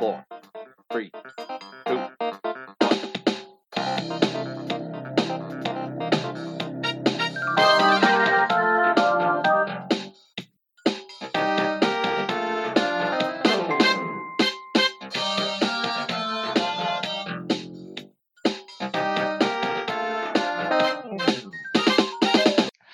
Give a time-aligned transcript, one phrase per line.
[0.00, 0.24] Four,
[0.90, 1.10] three,
[1.84, 2.00] two.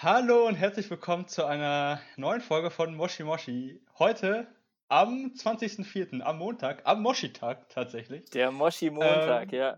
[0.02, 3.80] Hallo und herzlich willkommen zu einer neuen Folge von Moshi Moshi.
[4.00, 4.48] Heute
[4.88, 8.24] am 20.04., am Montag, am Moshi-Tag tatsächlich.
[8.30, 9.76] Der Moshi-Montag, Ähm, ja.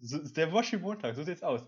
[0.00, 1.62] So, der Moshi-Montag, so sieht's aus.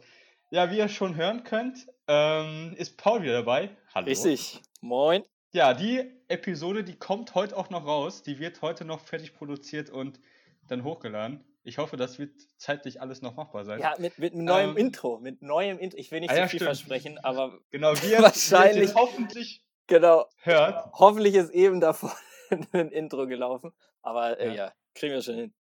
[0.51, 3.71] Ja, wie ihr schon hören könnt, ähm, ist Paul wieder dabei.
[3.95, 4.07] Hallo.
[4.07, 4.61] Richtig.
[4.81, 5.23] Moin.
[5.53, 8.23] Ja, die Episode, die kommt heute auch noch raus.
[8.23, 10.19] Die wird heute noch fertig produziert und
[10.69, 11.45] dann hochgeladen.
[11.65, 13.81] Ich hoffe, das wird zeitlich alles noch machbar sein.
[13.81, 15.19] Ja, mit, mit neuem Ähm, Intro.
[15.21, 15.99] Mit neuem Intro.
[15.99, 16.69] Ich will nicht ah zu ja, viel stimmt.
[16.77, 20.27] versprechen, aber Genau, wie Wahrscheinlich- jetzt hoffentlich genau.
[20.39, 20.91] hört.
[20.95, 21.81] Hoffentlich ist eben
[22.73, 23.73] davor ein Intro gelaufen.
[24.03, 24.55] Aber äh, Ja.
[24.55, 24.73] ja.
[24.95, 25.55] kriegen wir schon hin.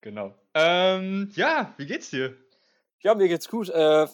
[0.00, 0.34] Genau.
[0.54, 2.36] Ähm, ja, wie geht's dir?
[3.00, 3.68] Ja, mir geht's gut.
[3.70, 4.06] Äh,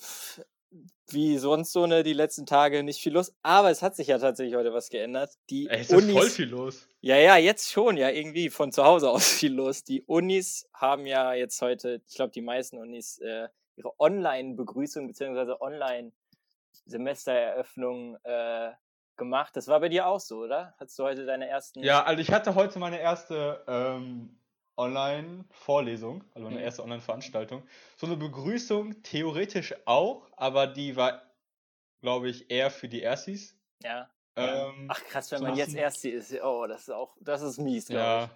[1.12, 3.34] wie sonst so ne, die letzten Tage nicht viel los.
[3.42, 5.32] Aber es hat sich ja tatsächlich heute was geändert.
[5.50, 6.12] Die Ey, ist Unis.
[6.12, 6.86] voll viel los.
[7.00, 9.82] Ja, ja, jetzt schon, ja, irgendwie von zu Hause aus viel los.
[9.82, 15.54] Die Unis haben ja jetzt heute, ich glaube, die meisten Unis äh, ihre Online-Begrüßung bzw.
[16.86, 18.70] Online-Semestereröffnung äh,
[19.20, 19.54] gemacht.
[19.56, 20.74] Das war bei dir auch so, oder?
[20.80, 21.80] Hattest du heute deine ersten.
[21.84, 24.36] Ja, also ich hatte heute meine erste ähm,
[24.76, 26.64] Online-Vorlesung, also meine Mhm.
[26.64, 27.62] erste Online-Veranstaltung.
[27.96, 31.22] So eine Begrüßung theoretisch auch, aber die war,
[32.00, 33.56] glaube ich, eher für die Erstis.
[33.82, 34.08] Ja.
[34.36, 36.32] Ähm, Ach krass, wenn so man jetzt machen- erst die ist.
[36.42, 38.24] Oh, das ist auch, das ist mies, glaube ja.
[38.24, 38.30] ich.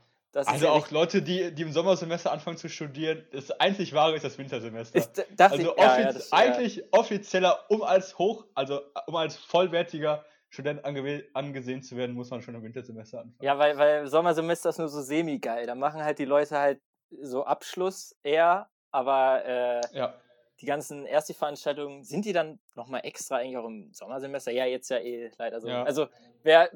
[0.49, 4.25] Also ja auch Leute, die, die im Sommersemester anfangen zu studieren, das einzig wahre ist
[4.25, 4.99] das Wintersemester.
[4.99, 6.37] ist, also ich, ja, offiz ja, das, ja.
[6.37, 10.25] eigentlich offizieller, um als hoch, also um als vollwertiger
[10.55, 13.39] Student angewe- angesehen zu werden, muss man schon im Wintersemester anfangen.
[13.43, 15.67] Ja, weil, weil Sommersemester ist nur so semi-geil.
[15.67, 16.81] Da machen halt die Leute halt
[17.21, 20.15] so Abschluss eher, aber äh, Ja.
[20.61, 24.53] die ganzen Ersti-Veranstaltungen, sind die dann nochmal extra eigentlich auch im Sommersemester?
[24.53, 25.69] Ja, jetzt ja eh leider so.
[25.69, 25.83] Ja.
[25.83, 26.07] Also,
[26.43, 26.71] wer,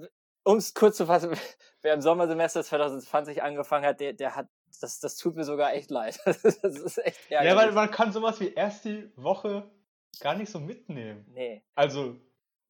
[0.45, 1.31] um es kurz zu fassen,
[1.83, 4.49] wer im Sommersemester 2020 angefangen hat, der, der hat,
[4.81, 6.19] das, das tut mir sogar echt leid.
[6.27, 7.67] Das ist echt Ja, ärgerlich.
[7.67, 9.71] weil man kann sowas wie erst die Woche
[10.21, 11.25] gar nicht so mitnehmen.
[11.33, 11.63] nee.
[11.77, 12.17] Also,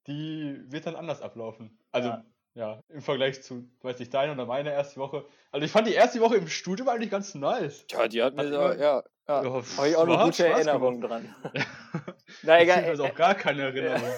[0.08, 1.78] die wird dann anders ablaufen.
[1.92, 2.24] Also, Ja.
[2.54, 5.24] ja, im Vergleich zu, weiß ich, deine oder meine erste Woche.
[5.52, 7.84] Also, ich fand die erste Woche im Studium eigentlich ganz nice.
[7.91, 9.02] Ja, die hat mir so, ja, ja.
[9.28, 11.34] Ja, Habe ich auch eine gute Erinnerung dran.
[12.42, 12.82] Na egal.
[12.84, 14.10] Also äh, auch gar keine Erinnerung.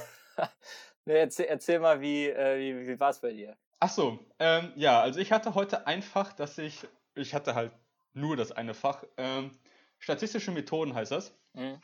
[1.05, 3.57] nee, erzähl, erzähl mal, wie, äh, wie, wie war es bei dir?
[3.81, 6.87] Ach so, ähm, ja, also ich hatte heute ein Fach, dass ich,
[7.17, 7.73] ich hatte halt
[8.13, 9.51] nur das eine Fach, ähm,
[9.99, 11.33] statistische Methoden heißt das.
[11.55, 11.81] Hm?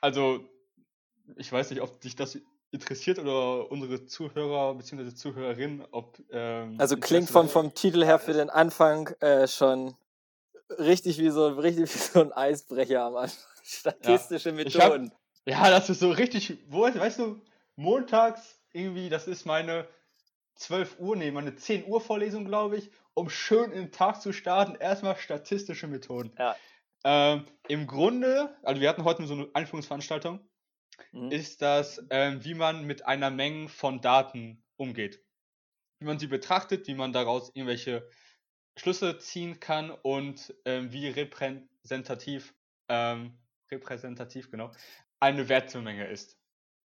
[0.00, 0.46] Also,
[1.36, 2.38] ich weiß nicht, ob dich das
[2.72, 5.14] interessiert oder unsere Zuhörer bzw.
[5.14, 6.18] Zuhörerinnen, ob.
[6.30, 9.94] Ähm, Also klingt vom, vom Titel her für den Anfang äh, schon
[10.78, 13.38] richtig wie so, richtig wie so ein Eisbrecher am Anfang.
[13.62, 15.12] Statistische hab- Methoden.
[15.44, 17.40] Ja, das ist so richtig, wo, weißt du,
[17.76, 19.86] montags irgendwie, das ist meine
[20.54, 24.32] 12 Uhr, nee, meine 10 Uhr Vorlesung, glaube ich, um schön in den Tag zu
[24.32, 26.32] starten, erstmal statistische Methoden.
[26.38, 26.56] Ja.
[27.04, 30.40] Ähm, Im Grunde, also wir hatten heute so eine Einführungsveranstaltung,
[31.12, 31.32] Mhm.
[31.32, 35.24] ist das, ähm, wie man mit einer Menge von Daten umgeht.
[36.00, 38.08] Wie man sie betrachtet, wie man daraus irgendwelche
[38.78, 42.54] Schlüsse ziehen kann und ähm, wie repräsentativ,
[42.88, 43.38] ähm,
[43.70, 44.72] repräsentativ, genau,
[45.20, 46.38] eine Wertemenge ist.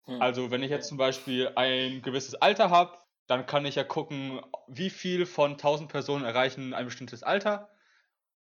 [0.08, 0.20] Hm.
[0.20, 4.42] Also wenn ich jetzt zum Beispiel ein gewisses Alter habe, dann kann ich ja gucken,
[4.68, 7.72] wie viel von 1000 Personen erreichen ein bestimmtes Alter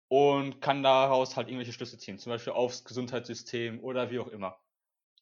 [0.09, 4.59] und kann daraus halt irgendwelche Schlüsse ziehen, zum Beispiel aufs Gesundheitssystem oder wie auch immer.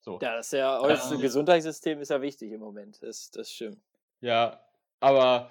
[0.02, 0.20] So.
[0.22, 3.02] ja, das ist ja, das Ähm, Gesundheitssystem ist ja wichtig im Moment.
[3.04, 3.80] Das, das stimmt.
[4.20, 4.60] Ja,
[5.00, 5.50] aber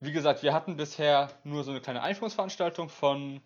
[0.00, 3.42] wie gesagt, wir hatten bisher nur so eine kleine Einführungsveranstaltung von,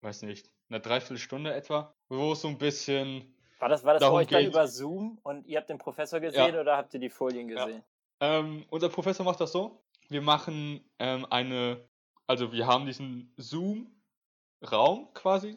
[0.00, 4.26] weiß nicht, einer Dreiviertelstunde etwa, wo es so ein bisschen, War das, war das Darum
[4.26, 7.64] dann über Zoom und ihr habt den Professor gesehen oder habt ihr die Folien Ja.
[7.64, 7.84] gesehen?
[8.20, 11.88] ähm, unser Professor macht das so, wir machen ähm, eine,
[12.26, 15.56] also wir haben diesen Zoom-Raum quasi,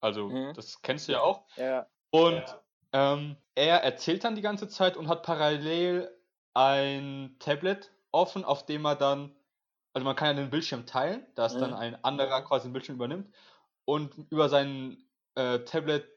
[0.00, 0.54] also Mhm.
[0.54, 1.86] das kennst du ja auch, Ja.
[2.10, 2.42] Und
[2.92, 6.10] ähm, er erzählt dann die ganze Zeit und hat parallel
[6.54, 9.34] ein Tablet offen, auf dem er dann,
[9.92, 11.74] also man kann ja den Bildschirm teilen, dass dann Mhm.
[11.74, 13.34] ein anderer quasi den Bildschirm übernimmt
[13.84, 16.08] und über sein äh, Tablet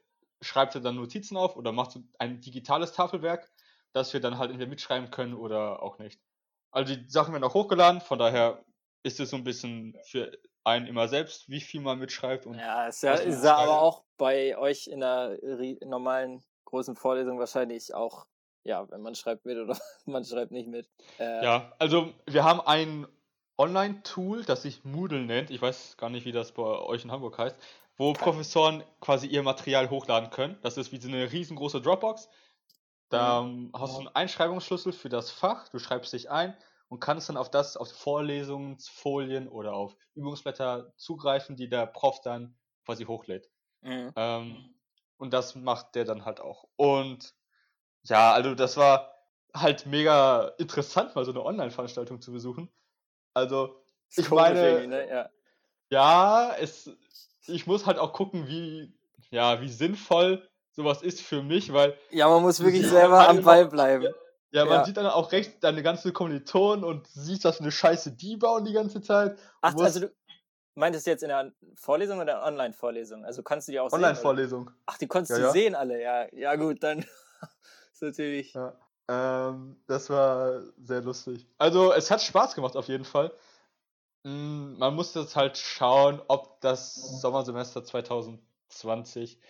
[0.42, 3.50] schreibt er dann Notizen auf oder macht so ein digitales Tafelwerk,
[3.92, 6.20] das wir dann halt entweder mitschreiben können oder auch nicht.
[6.72, 8.64] Also die Sachen werden auch hochgeladen, von daher
[9.04, 12.86] ist es so ein bisschen für einen immer selbst, wie viel man mitschreibt und Ja,
[12.88, 16.42] ist ja, ist ja aber auch bei euch in der ri- normalen
[16.72, 18.26] großen Vorlesung wahrscheinlich auch,
[18.64, 20.88] ja, wenn man schreibt mit oder man schreibt nicht mit.
[21.18, 23.06] Äh, Ja, also wir haben einen
[23.58, 25.50] Online-Tool, das sich Moodle nennt.
[25.50, 27.56] Ich weiß gar nicht, wie das bei euch in Hamburg heißt,
[27.96, 30.58] wo Professoren quasi ihr Material hochladen können.
[30.62, 32.28] Das ist wie so eine riesengroße Dropbox.
[33.10, 33.72] Da Mhm.
[33.74, 36.56] hast du einen Einschreibungsschlüssel für das Fach, du schreibst dich ein
[36.88, 42.58] und kannst dann auf das, auf Vorlesungsfolien oder auf Übungsblätter zugreifen, die der Prof dann
[42.86, 43.50] quasi hochlädt.
[43.82, 44.14] Mhm.
[44.16, 44.74] Ähm,
[45.22, 46.66] und das macht der dann halt auch.
[46.74, 47.32] Und
[48.02, 49.14] ja, also das war
[49.54, 52.68] halt mega interessant, mal so eine Online-Veranstaltung zu besuchen.
[53.32, 53.84] Also,
[54.16, 55.08] ich meine, ne?
[55.08, 55.30] Ja.
[55.90, 56.90] ja, es,
[57.46, 58.92] ich muss halt auch gucken, wie,
[59.30, 63.42] ja, wie sinnvoll sowas ist für mich, weil ja, man muss du wirklich selber am
[63.42, 64.08] Ball bleiben.
[64.50, 64.84] ja, man Ja.
[64.84, 68.64] sieht dann auch recht deine ganzen Kommilitonen und siehst, was für eine Scheiße die bauen
[68.64, 69.38] die ganze Zeit.
[69.38, 70.12] Du Ach, also du
[70.74, 73.24] meintest du jetzt in der Vorlesung oder Online-Vorlesung?
[73.24, 73.92] Also kannst du die auch?
[73.92, 74.70] Online-Vorlesung.
[74.86, 75.50] Ach, die konntest Ja, du ja.
[75.50, 76.26] sehen alle, ja.
[76.32, 77.00] Ja, gut, dann
[77.92, 78.54] ist natürlich.
[78.54, 78.74] Ja.
[79.08, 81.46] Ähm, das war sehr lustig.
[81.58, 83.32] Also, es hat Spaß gemacht auf jeden Fall.
[84.24, 89.40] Mm, Man muss jetzt halt schauen, ob das Sommersemester 2020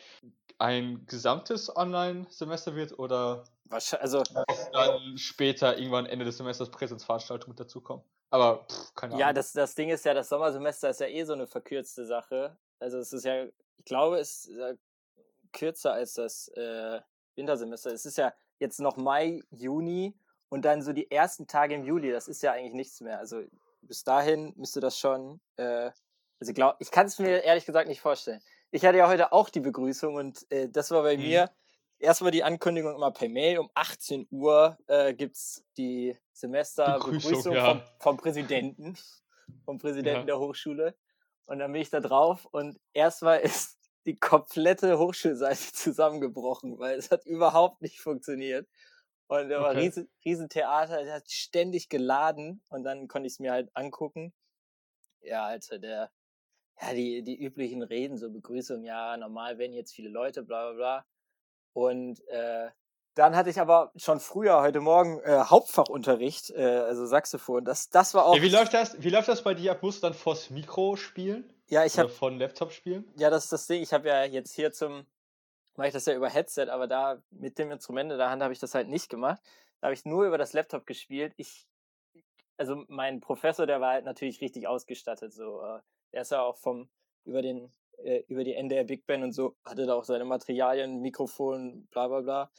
[0.59, 7.53] ein gesamtes Online-Semester wird oder Wahrscheinlich, also, ob dann später irgendwann Ende des Semesters Präsenzveranstaltungen
[7.53, 8.05] mit dazukommen.
[8.33, 9.21] Aber pff, keine Ahnung.
[9.21, 12.57] ja, das, das Ding ist ja, das Sommersemester ist ja eh so eine verkürzte Sache.
[12.81, 14.73] Also, es ist ja, ich glaube, es ist ja
[15.53, 17.01] kürzer als das äh,
[17.37, 17.93] Wintersemester.
[17.93, 20.15] Es ist ja jetzt noch Mai, Juni
[20.49, 22.11] und dann so die ersten Tage im Juli.
[22.13, 23.19] Das ist ja eigentlich nichts mehr.
[23.19, 23.43] Also,
[23.83, 25.41] bis dahin müsste das schon.
[25.57, 25.91] Äh,
[26.41, 28.43] also, ich glaube, ich kann es mir ehrlich gesagt nicht vorstellen.
[28.71, 31.23] Ich hatte ja heute auch die Begrüßung und äh, das war bei Mhm.
[31.25, 31.51] mir
[32.03, 33.59] erstmal die Ankündigung immer per Mail.
[33.59, 37.65] Um 18 Uhr äh, gibt es die Semesterbegrüßung Begrüßung, ja.
[37.65, 38.97] vom, vom Präsidenten,
[39.65, 40.35] vom Präsidenten Ja.
[40.35, 40.97] der Hochschule.
[41.47, 47.11] Und dann bin ich da drauf und erstmal ist die komplette Hochschulseite zusammengebrochen, weil es
[47.11, 48.69] hat überhaupt nicht funktioniert.
[49.29, 49.81] Und da war Okay.
[49.81, 54.35] riesen, riesen Theater, der hat ständig geladen und dann konnte ich es mir halt angucken.
[55.21, 56.11] Ja, also der,
[56.81, 60.77] ja, die, die üblichen Reden, so Begrüßung, ja, normal werden jetzt viele Leute, bla bla
[60.77, 61.07] bla.
[61.73, 62.71] Und äh,
[63.15, 67.65] dann hatte ich aber schon früher, heute Morgen, äh, Hauptfachunterricht, äh, also Saxophon.
[67.65, 68.37] Das, das war auch.
[68.37, 69.83] Ja, wie, läuft das, wie läuft das bei dir ab?
[69.83, 71.53] Musst du dann vors Mikro spielen?
[71.73, 73.11] ja, ich habe dem Laptop spielen?
[73.17, 73.83] Ja, das ist das Ding.
[73.83, 75.07] Ich habe ja jetzt hier zum,
[75.77, 78.53] mache ich das ja über Headset, aber da mit dem Instrument in der Hand habe
[78.53, 79.43] ich das halt nicht gemacht.
[79.81, 81.33] Da habe ich nur über das Laptop gespielt.
[81.39, 81.67] Ich,
[82.59, 85.33] also mein Professor, der war halt natürlich richtig ausgestattet.
[85.33, 85.81] So, äh,
[86.13, 86.91] der ist ja auch vom
[87.25, 91.01] über den äh, über die NDR Big Band und so hatte da auch seine Materialien,
[91.01, 92.53] Mikrofon, bla bla bla.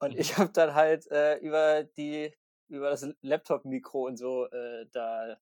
[0.00, 0.18] Und Mhm.
[0.18, 2.32] ich habe dann halt äh, über die
[2.68, 5.38] über das Laptop-Mikro und so äh, da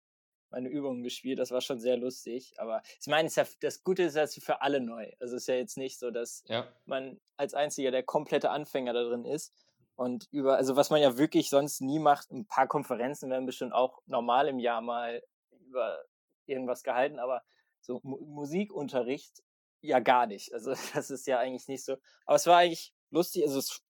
[0.50, 1.38] meine Übungen gespielt.
[1.38, 2.54] Das war schon sehr lustig.
[2.58, 5.10] Aber ich meine, ja, das Gute ist ja es ist für alle neu.
[5.20, 6.72] Also es ist ja jetzt nicht so, dass Ja.
[6.84, 9.52] man als einziger der komplette Anfänger da drin ist.
[9.96, 13.72] Und über, also was man ja wirklich sonst nie macht, ein paar Konferenzen werden bestimmt
[13.72, 15.22] auch normal im Jahr mal
[15.66, 16.04] über
[16.46, 17.42] irgendwas gehalten, aber
[17.86, 19.42] so Mu Musikunterricht
[19.80, 20.52] ja gar nicht.
[20.52, 21.96] Also das ist ja eigentlich nicht so.
[22.26, 23.82] Aber es war eigentlich lustig, also es,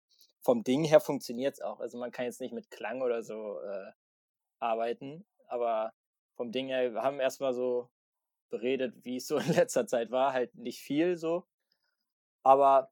[0.42, 1.80] vom Ding her funktioniert es auch.
[1.80, 3.92] Also man kann jetzt nicht mit Klang oder so äh,
[4.60, 5.94] arbeiten, aber
[6.36, 7.90] vom Ding her, wir haben erstmal so
[8.50, 11.46] beredet, wie es so in letzter Zeit war, halt nicht viel so.
[12.44, 12.92] Aber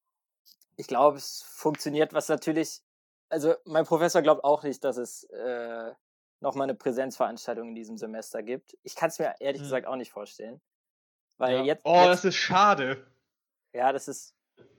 [0.77, 2.81] ich glaube, es funktioniert, was natürlich,
[3.29, 5.93] also mein Professor glaubt auch nicht, dass es äh,
[6.41, 8.77] nochmal eine Präsenzveranstaltung in diesem Semester gibt.
[8.83, 9.63] Ich kann es mir ehrlich Hm.
[9.63, 10.61] gesagt auch nicht vorstellen.
[11.43, 11.63] Weil ja.
[11.63, 13.05] jetzt, oh, jetzt, das ist schade.
[13.73, 14.33] ja, das ist,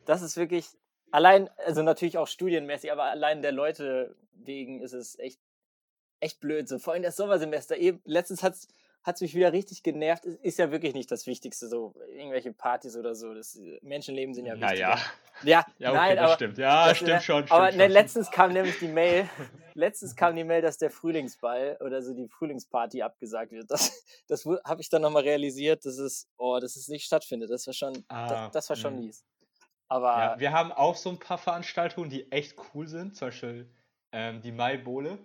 [0.07, 0.67] das ist wirklich,
[1.11, 5.41] allein, also natürlich auch studienmäßig, aber allein der Leute wegen ist es echt,
[6.21, 6.69] echt blöd.
[6.69, 7.77] So, vor allem das Sommersemester.
[7.77, 8.69] Eben, letztens hat's,
[9.05, 10.25] hat's mich wieder richtig genervt.
[10.25, 13.35] Es ist ja wirklich nicht das Wichtigste, so irgendwelche Partys oder so.
[13.35, 14.81] Das Menschenleben sind ja wichtig.
[14.81, 14.99] Naja.
[15.43, 16.59] Ja, Ja, okay, nein, das aber stimmt.
[16.59, 17.43] Ja, das, stimmt schon.
[17.43, 17.79] Stimmt aber schon.
[17.79, 19.29] ne, letztens kam nämlich die Mail,
[19.75, 23.71] letztens kam die Mail, dass der Frühlingsball oder so die Frühlingsparty abgesagt wird.
[23.71, 27.51] Das, das habe ich dann nochmal realisiert, dass es, oh, dass es nicht stattfindet.
[27.51, 29.01] Das war schon, Ah, das, das war schon mhm.
[29.07, 29.25] mies.
[29.89, 33.17] Aber Ja, wir haben auch so ein paar Veranstaltungen, die echt cool sind.
[33.17, 33.71] Zum Beispiel
[34.13, 35.19] ähm, die Maibowle.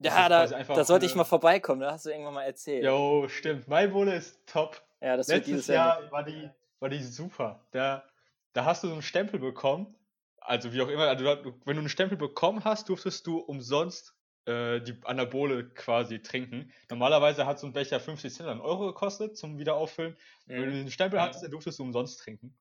[0.00, 1.80] Ja, da, da sollte ich mal vorbeikommen.
[1.80, 2.84] Da hast du irgendwann mal erzählt.
[2.84, 3.66] Jo, stimmt.
[3.68, 4.80] Maibowle ist top.
[5.00, 6.00] Ja, das wird Letztes dieses Jahr.
[6.02, 6.50] Jahr war die,
[6.80, 7.66] war die super.
[7.72, 8.04] Da,
[8.52, 9.94] da hast du so einen Stempel bekommen.
[10.40, 14.14] Also wie auch immer, also wenn du einen Stempel bekommen hast, durftest du umsonst
[14.46, 16.72] äh, die Anabole quasi trinken.
[16.90, 20.16] Normalerweise hat so ein Becher 50 Cent einen Euro gekostet zum Wiederauffüllen.
[20.46, 20.72] Wenn du Mhm.
[20.84, 22.56] den Stempel hattest, dann durftest du umsonst trinken.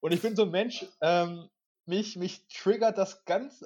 [0.00, 1.48] Und ich bin so ein Mensch, ähm,
[1.86, 3.64] mich, mich triggert das ganz,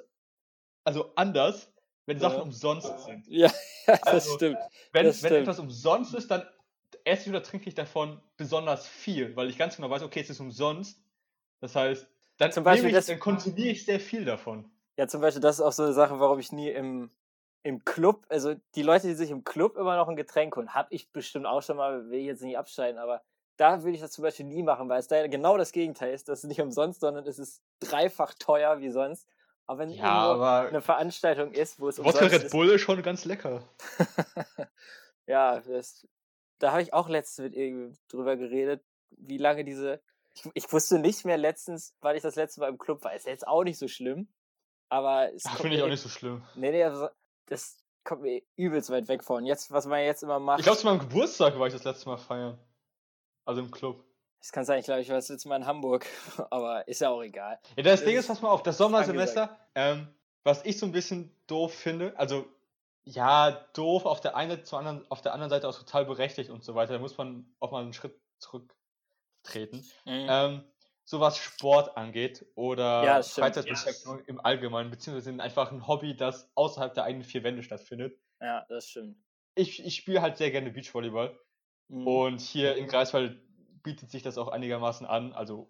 [0.83, 1.71] also anders,
[2.07, 2.41] wenn Sachen Ja.
[2.41, 3.25] umsonst sind.
[3.27, 3.51] Ja,
[3.85, 4.57] das Also, stimmt.
[4.91, 5.41] Wenn, Das wenn stimmt.
[5.43, 6.43] etwas umsonst ist, dann
[7.03, 10.29] esse ich oder trinke ich davon besonders viel, weil ich ganz genau weiß, okay, es
[10.29, 10.99] ist umsonst.
[11.61, 14.69] Das heißt, dann, Zum Beispiel ich, das- dann konsumiere ich sehr viel davon.
[14.97, 17.11] Ja, zum Beispiel, das ist auch so eine Sache, warum ich nie im,
[17.63, 20.87] im Club, also die Leute, die sich im Club immer noch ein Getränk holen, habe
[20.93, 23.21] ich bestimmt auch schon mal, will ich jetzt nicht abscheiden, aber
[23.57, 26.27] da würde ich das zum Beispiel nie machen, weil es da genau das Gegenteil ist.
[26.29, 29.27] Das ist nicht umsonst, sondern es ist dreifach teuer wie sonst.
[29.67, 33.03] Aber wenn ja, aber eine Veranstaltung ist, wo es Wodka Red ist, Bull ist schon
[33.03, 33.67] ganz lecker.
[35.27, 36.07] ja, das,
[36.59, 38.81] da habe ich auch letztens mit drüber geredet,
[39.11, 40.01] wie lange diese.
[40.33, 43.13] Ich, ich, wusste nicht mehr letztens, weil ich das letzte Mal im Club war.
[43.13, 44.29] Ist ja jetzt auch nicht so schlimm.
[44.89, 46.43] Aber es finde ich auch nicht so schlimm.
[46.55, 47.09] Nee, nee, also,
[47.47, 49.45] das kommt mir übelst weit weg von.
[49.45, 50.59] Jetzt, was man jetzt immer macht.
[50.59, 52.57] Ich glaube, zu meinem Geburtstag war ich das letzte Mal feiern.
[53.43, 54.06] Also im Club.
[54.47, 56.05] Das kann sein, ich glaube, ich war das letzte Mal in Hamburg.
[56.51, 57.59] Aber ist ja auch egal.
[57.75, 60.07] Ja, das, das Ding ist, pass mal auf, das Sommersemester, ähm,
[60.45, 62.45] was ich so ein bisschen doof finde, also
[63.03, 66.63] ja, doof auf der einen zur anderen, auf der anderen Seite auch total berechtigt und
[66.63, 66.93] so weiter.
[66.93, 69.85] Da muss man auch mal einen Schritt zurücktreten.
[70.05, 70.27] Mhm.
[70.29, 70.63] Ähm,
[71.03, 74.25] so was Sport angeht oder ja, Freizeitbeschäftigung ja.
[74.27, 78.17] im Allgemeinen, beziehungsweise einfach ein Hobby, das außerhalb der eigenen vier Wände stattfindet.
[78.39, 79.17] Ja, das stimmt.
[79.55, 81.37] Ich, ich spiele halt sehr gerne Beachvolleyball.
[81.89, 82.07] Mhm.
[82.07, 83.41] Und hier in Greifswald
[83.87, 85.69] bietet sich das auch einigermaßen an, also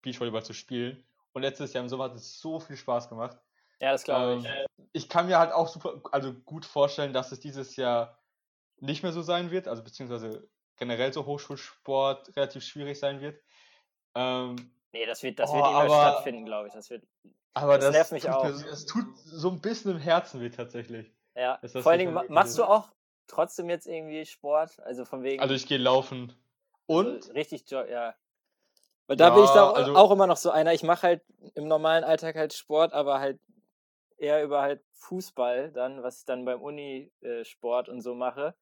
[0.00, 1.04] Beachvolleyball zu spielen.
[1.34, 3.36] Und letztes Jahr im Sommer hat es so viel Spaß gemacht.
[3.80, 4.46] Ja, das glaube ich.
[4.46, 8.18] Ähm, ich kann mir halt auch super, also gut vorstellen, dass es dieses Jahr
[8.78, 13.38] nicht mehr so sein wird, also beziehungsweise generell so Hochschulsport relativ schwierig sein wird.
[14.14, 14.56] Ähm,
[14.92, 16.72] nee, das wird, das oh, wird immer aber, stattfinden, glaube ich.
[16.72, 17.06] Das wird.
[17.52, 18.46] Aber das, das nervt mich auch.
[18.46, 21.12] Es tut so ein bisschen im Herzen weh tatsächlich.
[21.36, 21.60] Ja.
[21.66, 22.88] Vor allen Dingen machst du auch
[23.26, 25.42] trotzdem jetzt irgendwie Sport, also von wegen.
[25.42, 26.34] Also ich gehe laufen.
[26.90, 27.14] Und?
[27.14, 28.16] Also richtig, ja.
[29.06, 30.74] Weil da ja, bin ich da also, auch immer noch so einer.
[30.74, 31.22] Ich mache halt
[31.54, 33.38] im normalen Alltag halt Sport, aber halt
[34.18, 38.56] eher über halt Fußball dann, was ich dann beim Unisport und so mache.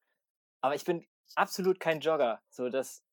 [0.61, 2.39] Aber ich bin absolut kein Jogger.
[2.51, 3.03] So, das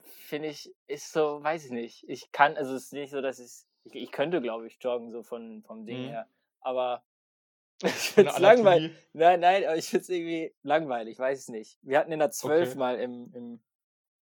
[0.00, 2.08] finde ich, ist so, weiß ich nicht.
[2.08, 5.10] Ich kann, also es ist nicht so, dass ich, ich, ich könnte, glaube ich, joggen,
[5.10, 6.08] so von, vom Ding mhm.
[6.08, 6.28] her.
[6.60, 7.04] Aber
[7.82, 8.92] ich finde es langweilig.
[9.12, 11.78] Nein, nein, aber ich finde es irgendwie langweilig, weiß es nicht.
[11.82, 12.78] Wir hatten in der 12 okay.
[12.78, 13.62] mal im, im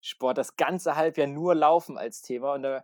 [0.02, 2.84] Sport das ganze Halbjahr nur Laufen als Thema und da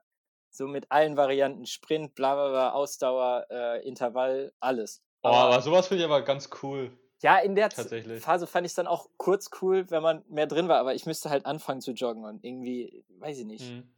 [0.50, 5.04] so mit allen Varianten, Sprint, bla bla bla, Ausdauer, äh, Intervall, alles.
[5.22, 6.98] Oh, aber, aber sowas finde ich aber ganz cool.
[7.22, 10.68] Ja, in der Phase fand ich es dann auch kurz cool, wenn man mehr drin
[10.68, 13.72] war, aber ich müsste halt anfangen zu joggen und irgendwie, weiß ich nicht.
[13.72, 13.90] Mhm.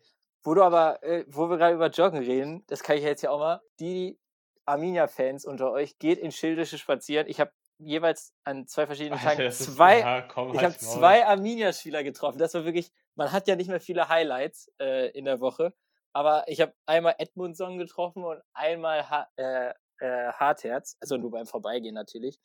[0.44, 3.32] Wo du aber, äh, wo wir gerade über Joggen reden, das kann ich jetzt ja
[3.32, 4.18] auch mal, die
[4.66, 7.28] Arminia-Fans unter euch, geht in Schildische spazieren.
[7.28, 11.26] Ich habe jeweils an zwei verschiedenen Tagen Alter, zwei, ist, ja, komm, ich habe zwei
[11.26, 12.38] Arminia-Spieler getroffen.
[12.38, 15.74] Das war wirklich, man hat ja nicht mehr viele Highlights äh, in der Woche,
[16.14, 21.46] aber ich habe einmal Edmundson getroffen und einmal ha äh, äh, Hartherz, also nur beim
[21.46, 22.40] Vorbeigehen natürlich.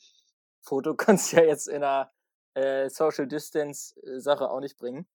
[0.60, 2.10] Foto kannst du ja jetzt in einer
[2.54, 5.06] äh, Social Distance äh, Sache auch nicht bringen.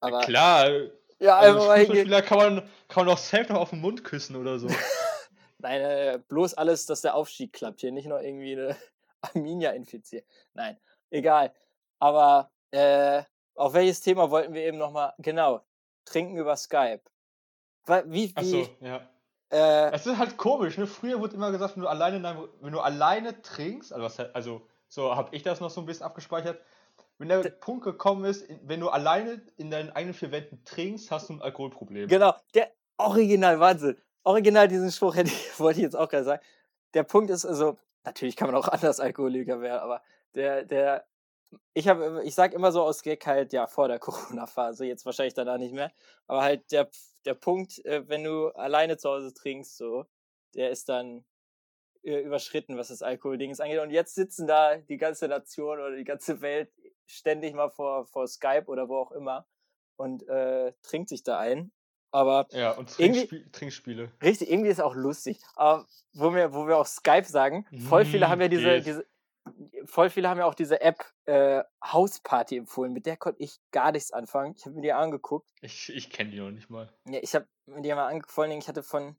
[0.00, 0.70] Aber ja, klar.
[1.18, 2.24] Ja, also einfach mal hingehen.
[2.24, 4.66] kann man, kann man auch safe noch auf den Mund küssen oder so.
[5.58, 8.76] Nein, äh, bloß alles, dass der Aufstieg klappt hier, nicht noch irgendwie eine
[9.22, 10.26] Arminia infiziert.
[10.54, 10.76] Nein,
[11.10, 11.52] egal.
[11.98, 13.22] Aber äh,
[13.54, 15.14] auf welches Thema wollten wir eben nochmal?
[15.18, 15.62] Genau,
[16.04, 17.02] trinken über Skype.
[17.86, 19.08] Wie, wie, Achso, ja.
[19.50, 20.86] Äh, es ist halt komisch, ne?
[20.86, 24.66] Früher wurde immer gesagt, wenn du alleine, deinem, wenn du alleine trinkst, also, was, also
[24.88, 26.60] so habe ich das noch so ein bisschen abgespeichert,
[27.18, 31.28] wenn der Punkt gekommen ist, wenn du alleine in deinen eigenen vier Wänden trinkst, hast
[31.28, 32.08] du ein Alkoholproblem.
[32.08, 33.96] Genau, der Original Wahnsinn.
[34.24, 36.42] Original diesen Spruch hätte ich, wollte ich jetzt auch gerade sagen.
[36.94, 40.02] Der Punkt ist also, natürlich kann man auch anders Alkoholiker werden, aber
[40.34, 41.06] der, der,
[41.74, 45.34] ich habe, ich sag immer so aus Gag halt, ja, vor der Corona-Phase, jetzt wahrscheinlich
[45.34, 45.92] danach nicht mehr,
[46.26, 46.90] aber halt der,
[47.24, 50.06] der Punkt, äh, wenn du alleine zu Hause trinkst, so,
[50.54, 51.24] der ist dann
[52.02, 53.80] äh, überschritten, was das Alkoholding angeht.
[53.80, 56.72] Und jetzt sitzen da die ganze Nation oder die ganze Welt
[57.06, 59.46] ständig mal vor, vor Skype oder wo auch immer
[59.96, 61.72] und äh, trinkt sich da ein.
[62.12, 64.12] Aber ja, und Trinkspie Trinkspiele.
[64.22, 65.40] Richtig, irgendwie ist auch lustig.
[65.56, 69.06] Aber wo wir, wo wir auch Skype sagen, voll viele haben ja diese, diese,
[69.86, 72.92] voll viele haben ja auch diese App äh, Hausparty empfohlen.
[72.92, 74.54] Mit der konnte ich gar nichts anfangen.
[74.56, 75.48] Ich habe mir die angeguckt.
[75.62, 76.92] Ich, ich kenne die noch nicht mal.
[77.08, 78.32] Ja, ich habe mir die mal angeguckt.
[78.32, 79.16] Vor allem, ich hatte von,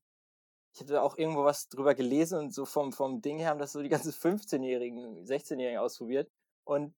[0.76, 3.72] ich hatte auch irgendwo was drüber gelesen und so vom, vom Ding her haben das
[3.72, 6.30] so die ganzen 15-Jährigen, 16-Jährigen ausprobiert.
[6.64, 6.94] Und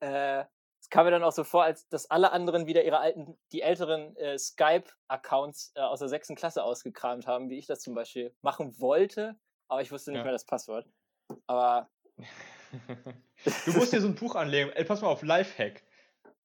[0.00, 0.44] äh,
[0.80, 3.62] es kam mir dann auch so vor, als dass alle anderen wieder ihre alten, die
[3.62, 8.34] älteren äh, Skype-Accounts äh, aus der sechsten Klasse ausgekramt haben, wie ich das zum Beispiel
[8.42, 9.36] machen wollte,
[9.68, 10.24] aber ich wusste nicht ja.
[10.24, 10.86] mehr das Passwort.
[11.46, 11.88] Aber.
[13.66, 14.70] du musst dir so ein Buch anlegen.
[14.70, 15.82] Ey, pass mal auf, Lifehack.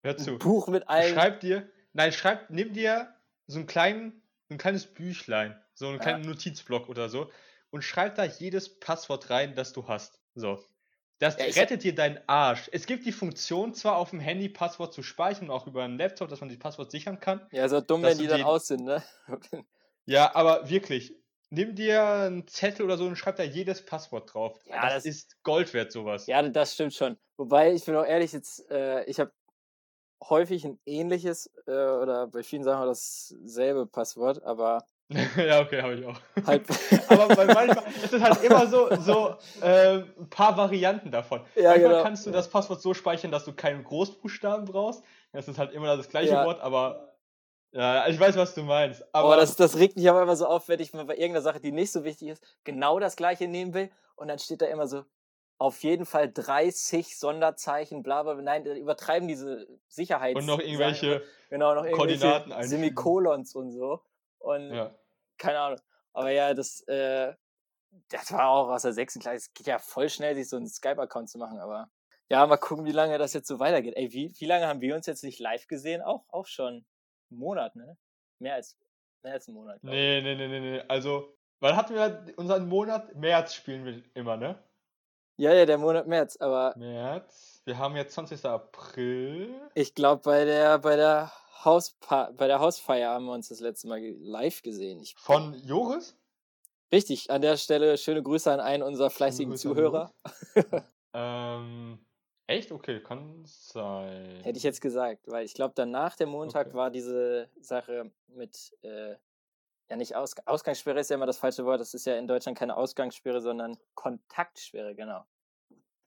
[0.02, 0.32] Hör zu.
[0.32, 1.14] Ein Buch mit allen.
[1.14, 3.14] Schreib dir, nein, schreib, nimm dir
[3.48, 6.30] so einen kleinen, ein kleines Büchlein, so einen kleinen ja.
[6.30, 7.30] Notizblock oder so
[7.74, 10.20] und schreib da jedes Passwort rein, das du hast.
[10.36, 10.64] So.
[11.24, 12.70] Das ja, rettet dir deinen Arsch.
[12.72, 16.30] Es gibt die Funktion zwar auf dem Handy Passwort zu speichern, auch über einen Laptop,
[16.30, 17.48] dass man die Passwort sichern kann.
[17.52, 19.04] Ja, so dumm, wenn die dann aus sind, ne?
[20.06, 21.16] ja, aber wirklich,
[21.50, 24.60] nimm dir einen Zettel oder so und schreib da jedes Passwort drauf.
[24.66, 26.28] Ja, das, das- ist Gold wert, sowas.
[26.28, 27.18] Ja, das stimmt schon.
[27.38, 29.32] Wobei, ich bin auch ehrlich, jetzt, äh, ich habe
[30.24, 34.88] häufig ein ähnliches äh, oder bei vielen Sachen auch dasselbe Passwort, aber
[35.38, 36.20] ja, okay, habe ich auch.
[36.46, 36.66] halt.
[37.10, 41.42] Aber bei manchmal ist es halt immer so, so äh, ein paar Varianten davon.
[41.56, 42.04] Ja, manchmal genau.
[42.04, 45.04] kannst du das Passwort so speichern, dass du keinen Großbuchstaben brauchst.
[45.32, 46.46] Das ist halt immer das gleiche Ja.
[46.46, 47.14] Wort, aber
[47.72, 49.04] ja, ich weiß, was du meinst.
[49.14, 51.42] Aber Aber das, das regt mich aber immer so auf, wenn ich mal bei irgendeiner
[51.42, 54.68] Sache, die nicht so wichtig ist, genau das gleiche nehmen will und dann steht da
[54.68, 55.04] immer so,
[55.58, 58.36] auf jeden Fall 30 Sonderzeichen, bla bla.
[58.36, 60.40] Nein, übertreiben diese Sicherheits.
[60.40, 61.24] und noch irgendwelche.
[61.50, 62.68] genau, noch irgendwelche Koordinaten.
[62.68, 64.02] Semikolons und so.
[64.44, 64.94] Und Ja.
[65.38, 65.80] keine Ahnung.
[66.14, 67.34] Aber ja, das, äh,
[68.10, 69.38] das war auch aus der sechsten Klasse.
[69.38, 71.90] Es geht ja voll schnell, sich so einen Skype-Account zu machen, aber
[72.30, 73.96] ja, mal gucken, wie lange das jetzt so weitergeht.
[73.96, 76.02] Ey, wie, wie lange haben wir uns jetzt nicht live gesehen?
[76.02, 76.86] Auch, auch schon
[77.30, 77.98] einen Monat, ne?
[78.40, 78.78] Mehr als,
[79.22, 79.84] mehr als einen Monat.
[79.84, 80.84] Nee, nee, nee, nee, nee.
[80.88, 83.14] Also, wann hatten wir unseren Monat?
[83.16, 84.62] März spielen wir immer, ne?
[85.38, 87.62] Ja, ja, der Monat März, aber März.
[87.66, 88.46] Wir haben jetzt 20.
[88.46, 89.54] April.
[89.74, 91.32] ich glaube, bei der, bei der
[91.66, 95.00] Hauspa bei der Hausfeier haben wir uns das letzte Mal live gesehen.
[95.00, 96.16] Ich, Von Joris?
[96.92, 100.12] richtig, an der Stelle schöne Grüße an einen unserer fleißigen Zuhörer.
[101.16, 102.06] Ähm,
[102.48, 102.72] echt?
[102.72, 104.42] Okay, kann sein.
[104.44, 106.76] Hätte ich jetzt gesagt, weil ich glaube, danach der Montag Okay.
[106.78, 109.16] war diese Sache mit, äh,
[109.90, 112.58] ja nicht Aus Ausgangssperre ist ja immer das falsche Wort, das ist ja in Deutschland
[112.58, 115.24] keine Ausgangssperre, sondern Kontaktsperre, genau.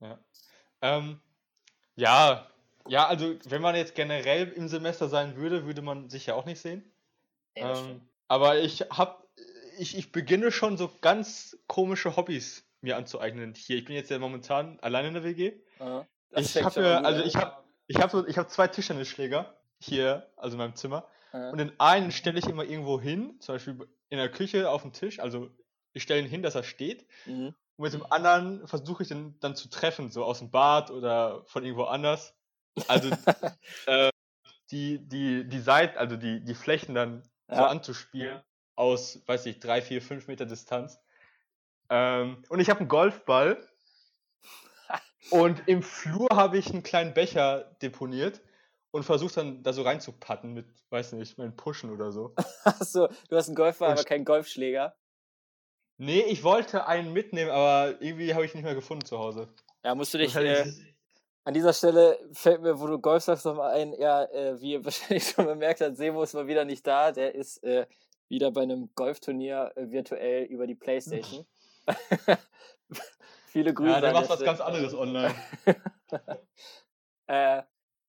[0.01, 0.19] Ja.
[0.83, 1.21] Ähm,
[1.95, 2.51] ja,
[2.89, 6.45] ja, also wenn man jetzt generell im Semester sein würde, würde man sich ja auch
[6.45, 6.85] nicht sehen.
[7.57, 7.79] Ja.
[7.79, 9.27] Ähm, aber ich hab,
[9.79, 13.77] ich, ich beginne schon so ganz komische Hobbys mir anzueignen hier.
[13.77, 15.53] Ich bin jetzt ja momentan alleine in der WG.
[16.35, 20.55] Ich habe mir, also ich habe, ich habe so, ich habe zwei Tischtennisschläger hier, also
[20.55, 21.07] in meinem Zimmer.
[21.33, 21.51] Aha.
[21.51, 24.93] Und den einen stelle ich immer irgendwo hin, zum Beispiel in der Küche auf den
[24.93, 25.21] Tisch.
[25.21, 25.51] Also
[25.93, 27.07] ich stelle ihn hin, dass er steht.
[27.27, 27.55] Mhm.
[27.77, 31.45] Und mit dem anderen versuche ich den dann zu treffen, so aus dem Bad oder
[31.47, 32.36] von irgendwo anders.
[32.89, 33.11] Also
[33.87, 34.11] äh,
[34.71, 37.67] die, die, die Seiten, also die, die Flächen dann so Ja.
[37.69, 38.43] anzuspielen
[38.75, 41.01] aus, weiß ich, drei, vier, fünf Meter Distanz.
[41.89, 43.67] Ähm, und ich habe einen Golfball.
[45.31, 48.43] und im Flur habe ich einen kleinen Becher deponiert
[48.91, 52.35] und versuche dann da so reinzupatten mit, weiß nicht, meinen Pushen oder so.
[52.65, 54.97] Achso, du hast einen Golfball, aber keinen Golfschläger.
[55.99, 59.49] Nee, ich wollte einen mitnehmen, aber irgendwie habe ich ihn nicht mehr gefunden zu Hause.
[59.83, 60.67] Ja, musst du dich, äh,
[61.47, 64.85] an dieser Stelle fällt mir, wo du Golf sagst, nochmal ein, ja, äh, wie ihr
[64.85, 67.87] wahrscheinlich schon bemerkt habt, Sebo ist mal wieder nicht da, der ist äh,
[68.29, 71.47] wieder bei einem Golfturnier äh, virtuell über die Playstation.
[73.47, 73.91] Viele Grüße.
[73.93, 75.35] ja, der macht was ganz anderes online.
[77.29, 77.63] Äh,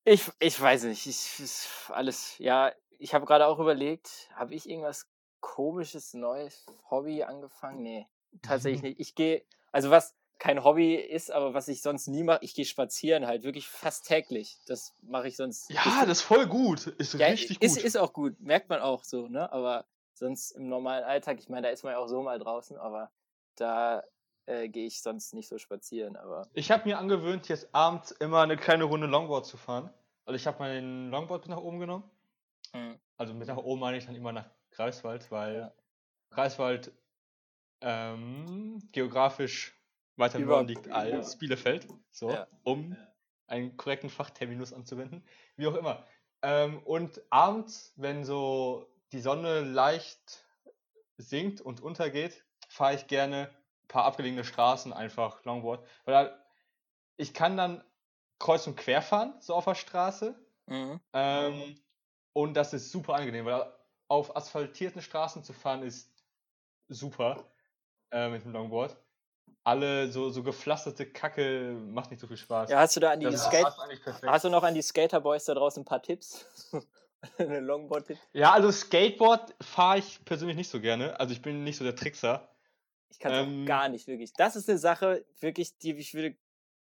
[0.03, 1.05] ich, ich weiß nicht.
[1.05, 5.07] Ich, ist alles, ja, ich habe gerade auch überlegt, habe ich irgendwas
[5.41, 7.83] komisches, neues Hobby angefangen?
[7.83, 8.07] Nee,
[8.41, 8.99] tatsächlich nicht.
[8.99, 12.65] Ich gehe, also was kein Hobby ist, aber was ich sonst nie mache, ich gehe
[12.65, 14.57] spazieren halt, wirklich fast täglich.
[14.67, 15.69] Das mache ich sonst.
[15.69, 16.87] Ja, ist- das ist voll gut.
[16.87, 17.83] Ist ja, richtig ist, gut.
[17.83, 19.51] ist auch gut, merkt man auch so, ne?
[19.51, 22.77] Aber sonst im normalen Alltag, ich meine, da ist man ja auch so mal draußen,
[22.77, 23.11] aber
[23.55, 24.03] da
[24.45, 26.47] äh, gehe ich sonst nicht so spazieren, aber.
[26.53, 29.91] Ich habe mir angewöhnt, jetzt abends immer eine kleine Runde Longboard zu fahren.
[30.25, 32.09] Also ich habe mein Longboard mit nach oben genommen.
[32.73, 32.99] Mhm.
[33.17, 35.71] Also mit nach oben meine ich dann immer nach Greifswald, weil Ja.
[36.29, 36.91] Greifswald
[37.81, 39.76] ähm, geografisch
[40.17, 41.87] weiter im Über- Norden liegt als Bielefeld.
[42.11, 42.47] So, Ja.
[42.63, 42.95] um
[43.47, 45.23] einen korrekten Fachterminus anzuwenden.
[45.55, 46.05] Wie auch immer.
[46.41, 50.45] Ähm, und abends, wenn so die Sonne leicht
[51.17, 53.49] sinkt und untergeht, fahre ich gerne
[53.83, 55.87] ein paar abgelegene Straßen einfach Longboard.
[56.05, 56.37] Weil
[57.15, 57.83] ich kann dann
[58.39, 60.35] kreuz und quer fahren, so auf der Straße.
[60.67, 60.99] Mhm.
[61.13, 61.81] Ähm,
[62.33, 63.73] und das ist super angenehm, weil
[64.09, 66.13] auf asphaltierten Straßen zu fahren ist
[66.87, 67.49] super
[68.11, 68.95] äh, mit dem Longboard.
[69.63, 72.69] Alle so, so gepflasterte Kacke macht nicht so viel Spaß.
[72.69, 73.65] Ja, hast du da an die das Skate.
[74.25, 76.45] Hast du noch an die Skaterboys da draußen ein paar Tipps?
[77.37, 78.17] Eine Longboard-Tipp?
[78.33, 81.19] Ja, also Skateboard fahre ich persönlich nicht so gerne.
[81.19, 82.47] Also ich bin nicht so der Trickser.
[83.09, 83.65] Ich kann es Ähm.
[83.65, 84.33] gar nicht, wirklich.
[84.33, 86.35] Das ist eine Sache, wirklich, die ich würde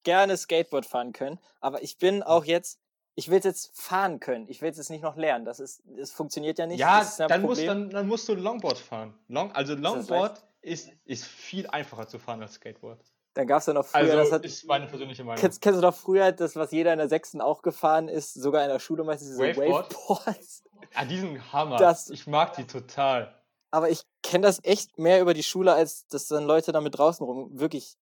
[0.03, 1.38] gerne Skateboard fahren können.
[1.61, 2.81] Aber ich bin auch jetzt,
[3.14, 4.48] ich will es jetzt fahren können.
[4.48, 5.44] Ich will es jetzt nicht noch lernen.
[5.44, 6.81] Das ist, das funktioniert ja nicht.
[6.81, 7.66] ja, dann musst, Problem.
[7.66, 9.14] dann, dann musst du Longboard fahren.
[9.29, 13.00] Long, also Longboard ist, ist viel einfacher zu fahren als Skateboard.
[13.35, 15.40] Dann gab es ja noch früher, Also das hat, ist meine persönliche Meinung.
[15.40, 18.62] kennst, kennst du noch früher das, was jeder in der Sechsten auch gefahren ist, sogar
[18.62, 19.92] in der Schule meistens, diese Waveboard?
[19.92, 20.62] Waveboards.
[20.94, 21.77] Ah, diesen Hammer.
[21.77, 23.35] Das- ich mag die total.
[23.72, 27.27] Aber ich kenne das echt mehr über die Schule, als dass dann Leute damit draußen
[27.27, 27.96] rum wirklich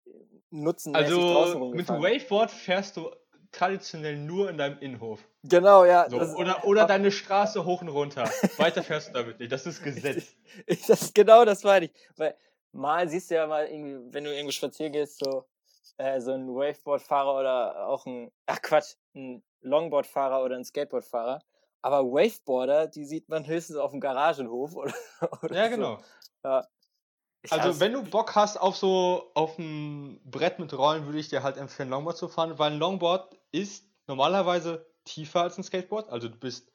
[0.51, 0.97] nutzen.
[0.97, 1.89] Also mit.
[1.91, 3.11] Waveboard fährst du
[3.53, 5.21] traditionell nur in deinem Innenhof.
[5.43, 6.09] Genau, ja.
[6.09, 8.25] So, oder oder deine Straße hoch und runter.
[8.57, 9.53] Weiter fährst du damit nicht.
[9.53, 10.35] Das ist Gesetz.
[10.67, 11.93] Ich, das, genau das meine ich.
[12.17, 12.35] Weil
[12.73, 15.47] mal siehst du ja mal irgendwie, wenn du irgendwo spazieren gehst, so,
[15.99, 21.41] äh, so ein Waveboard-Fahrer oder auch ein, ach Quatsch, ein Longboard-Fahrer oder ein Skateboard-Fahrer.
[21.83, 24.95] Aber Waveboarder, die sieht man höchstens auf dem Garagenhof oder,
[25.43, 25.71] oder Ja, so.
[25.71, 26.03] genau.
[26.45, 26.67] Ja.
[27.51, 31.43] Also, wenn du Bock hast auf so auf ein Brett mit Rollen, würde ich dir
[31.43, 36.11] halt empfehlen, Longboard zu fahren, weil ein Longboard ist normalerweise tiefer als ein Skateboard.
[36.11, 36.71] Also, du bist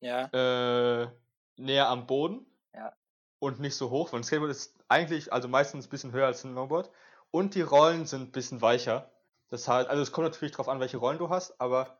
[0.00, 1.08] Ja, äh,
[1.56, 2.96] näher am Boden Ja.
[3.40, 6.44] und nicht so hoch, weil ein Skateboard ist eigentlich, also meistens ein bisschen höher als
[6.44, 6.90] ein Longboard.
[7.30, 9.10] Und die Rollen sind ein bisschen weicher.
[9.50, 11.98] Das heißt, also es kommt natürlich darauf an, welche Rollen du hast, aber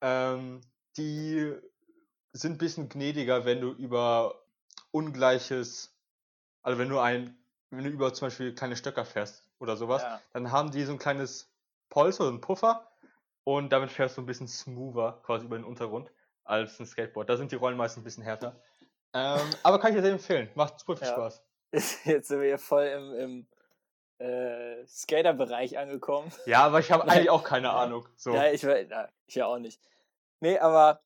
[0.00, 0.60] ähm,
[0.96, 1.54] die
[2.32, 4.44] sind ein bisschen gnädiger, wenn du über
[4.90, 5.96] ungleiches,
[6.62, 7.36] also wenn du ein,
[7.70, 10.20] wenn du über zum Beispiel kleine Stöcker fährst oder sowas, ja.
[10.32, 11.52] dann haben die so ein kleines
[11.88, 12.90] Polster, so einen Puffer
[13.44, 16.10] und damit fährst du ein bisschen smoother quasi über den Untergrund
[16.44, 17.28] als ein Skateboard.
[17.28, 18.60] Da sind die Rollen meistens ein bisschen härter.
[19.12, 20.50] Ähm, aber kann ich dir sehr empfehlen.
[20.54, 21.12] Macht super viel Ja.
[21.14, 21.42] Spaß.
[22.04, 23.46] Jetzt sind wir hier voll im, im
[24.18, 26.32] äh, Skater-Bereich angekommen.
[26.46, 28.08] Ja, aber ich habe eigentlich auch keine Ahnung.
[28.16, 28.32] So.
[28.32, 29.80] Ja, ich, na, ich ja auch nicht.
[30.40, 31.00] Nee, aber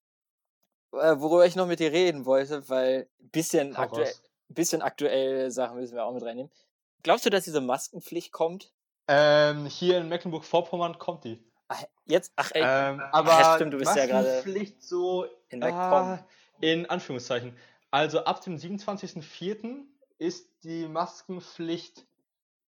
[0.93, 4.13] äh, worüber ich noch mit dir reden wollte, weil ein bisschen, aktuell,
[4.49, 6.53] bisschen aktuelle Sachen müssen wir auch mit reinnehmen.
[7.03, 8.73] Glaubst du, dass diese Maskenpflicht kommt?
[9.07, 11.43] Ähm, hier in Mecklenburg-Vorpommern kommt die.
[11.69, 12.33] Ach, jetzt?
[12.37, 16.27] Ach, ey, Ähm, ja, aber stimmt, du bist ja gerade Maskenpflicht so in ah,
[16.61, 17.57] in Anführungszeichen.
[17.91, 19.85] Also ab dem 27.04.
[20.19, 22.07] ist die Maskenpflicht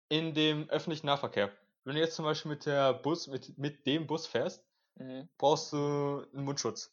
[0.09, 1.51] in dem öffentlichen Nahverkehr.
[1.83, 4.63] Wenn du jetzt zum Beispiel mit der Bus, mit, mit dem Bus fährst,
[4.97, 5.27] Mhm.
[5.37, 6.91] brauchst du einen Mundschutz.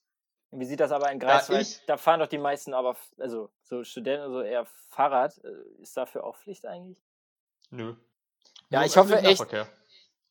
[0.50, 1.62] Wie sieht das aber in Da Greifswald?
[1.62, 5.38] ich- Da fahren doch die meisten aber, also so Studenten oder so eher Fahrrad.
[5.44, 6.98] Äh, Ist dafür auch Pflicht eigentlich?
[7.70, 7.94] Nö.
[8.68, 9.46] Ja, Nur ich hoffe echt-.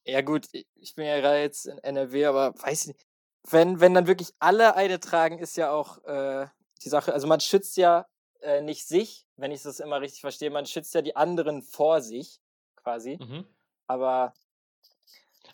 [0.04, 3.06] Ja gut, ich bin ja gerade jetzt in NRW, aber weiß nicht.
[3.50, 6.48] Wenn, wenn dann wirklich alle eine tragen, ist ja auch äh,
[6.84, 7.14] die Sache.
[7.14, 8.06] Also man schützt ja
[8.42, 12.02] äh, nicht sich, wenn ich das immer richtig verstehe, man schützt ja die anderen vor
[12.02, 12.40] sich,
[12.76, 13.18] quasi.
[13.22, 13.46] Mhm.
[13.88, 14.34] Aber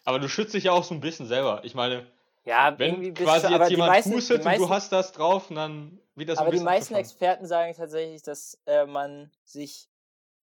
[0.05, 1.61] Aber du schützt dich ja auch so ein bisschen selber.
[1.63, 2.07] Ich meine,
[2.45, 4.91] ja, irgendwie wenn quasi du, jetzt die jemand meisten, hustet die und meisten, du hast
[4.91, 7.03] das drauf, dann wird das ein aber die bisschen meisten abgefangen.
[7.03, 9.89] Experten sagen tatsächlich, dass äh, man sich,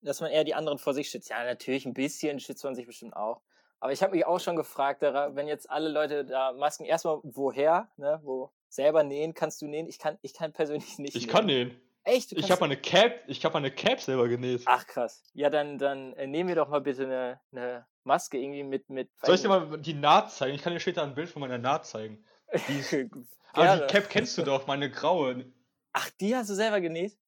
[0.02, 1.30] dass man eher die anderen vor sich schützt.
[1.30, 3.40] Ja, natürlich ein bisschen schützt man sich bestimmt auch.
[3.80, 7.88] Aber ich habe mich auch schon gefragt, wenn jetzt alle Leute da Masken, erstmal woher,
[7.96, 9.86] ne, wo selber nähen, kannst du nähen?
[9.86, 11.32] Ich kann, ich kann persönlich nicht Ich nähen.
[11.34, 11.80] kann nähen.
[12.06, 12.30] Echt?
[12.32, 14.62] Ich habe eine Cap, ich habe eine Cap selber genäht.
[14.66, 15.24] Ach krass.
[15.34, 18.88] Ja, dann, dann äh, nehmen wir doch mal bitte eine, eine Maske irgendwie mit.
[18.88, 20.54] mit Soll ich dir mal die Naht zeigen?
[20.54, 22.24] Ich kann dir später ein Bild von meiner Naht zeigen.
[22.68, 22.94] Die ist,
[23.52, 25.52] aber die Cap kennst du doch, meine graue.
[25.94, 27.18] Ach, die hast du selber genäht?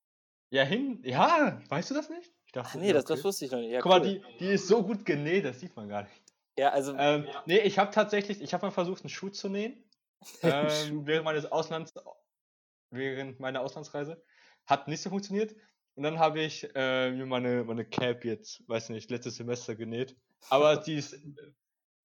[0.51, 1.01] Ja, hin.
[1.03, 2.33] Ja, weißt du das nicht?
[2.47, 3.15] Ich dachte, Ach nee, ja, das, okay.
[3.15, 3.73] das wusste ich noch nicht.
[3.73, 4.07] Ja, Guck mal, cool.
[4.07, 6.23] die, die ist so gut genäht, das sieht man gar nicht.
[6.57, 6.95] Ja, also.
[6.97, 9.85] Ähm, nee, ich habe tatsächlich, ich habe mal versucht, einen Schuh zu nähen.
[10.43, 11.95] Ähm, während meines Auslands,
[12.91, 14.21] während meiner Auslandsreise.
[14.69, 15.57] Hat nicht so funktioniert.
[15.97, 20.15] Und dann habe ich äh, mir meine, meine Cap jetzt, weiß nicht, letztes Semester genäht.
[20.49, 21.17] Aber die ist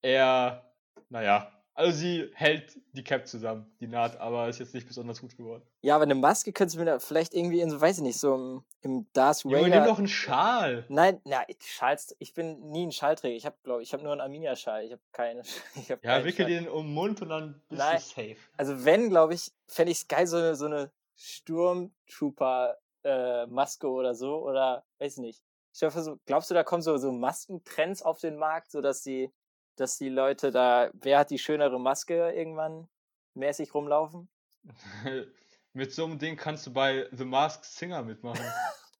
[0.01, 0.73] eher,
[1.09, 5.35] naja, also sie hält die Cap zusammen, die Naht, aber ist jetzt nicht besonders gut
[5.35, 5.63] geworden.
[5.81, 8.19] Ja, aber eine Maske könntest du mir da vielleicht irgendwie in so, weiß ich nicht,
[8.19, 9.85] so im, im Darth Junge, nimm Vader.
[9.87, 10.85] doch einen Schal.
[10.89, 13.35] Nein, na, ich- Schals, ich bin nie ein Schalträger.
[13.35, 14.83] Ich habe, glaube ich, habe nur einen Arminia-Schal.
[14.85, 15.41] Ich habe keine.
[15.75, 16.55] Ich hab Ja, wickel Schal.
[16.63, 17.97] den um den Mund und dann bist Nein.
[17.97, 18.35] du safe.
[18.57, 24.37] Also wenn, glaube ich, fände ich es geil, so eine, so eine Sturmtrooper-Maske oder so.
[24.37, 25.43] Oder weiß nicht.
[25.73, 29.31] Ich hoffe, so, glaubst du, da kommen so, so Maskentrends auf den Markt, sodass die,
[29.75, 32.87] dass die Leute da, wer hat die schönere Maske irgendwann
[33.33, 34.29] mäßig rumlaufen?
[35.73, 38.45] Mit so einem Ding kannst du bei The Masked Singer mitmachen.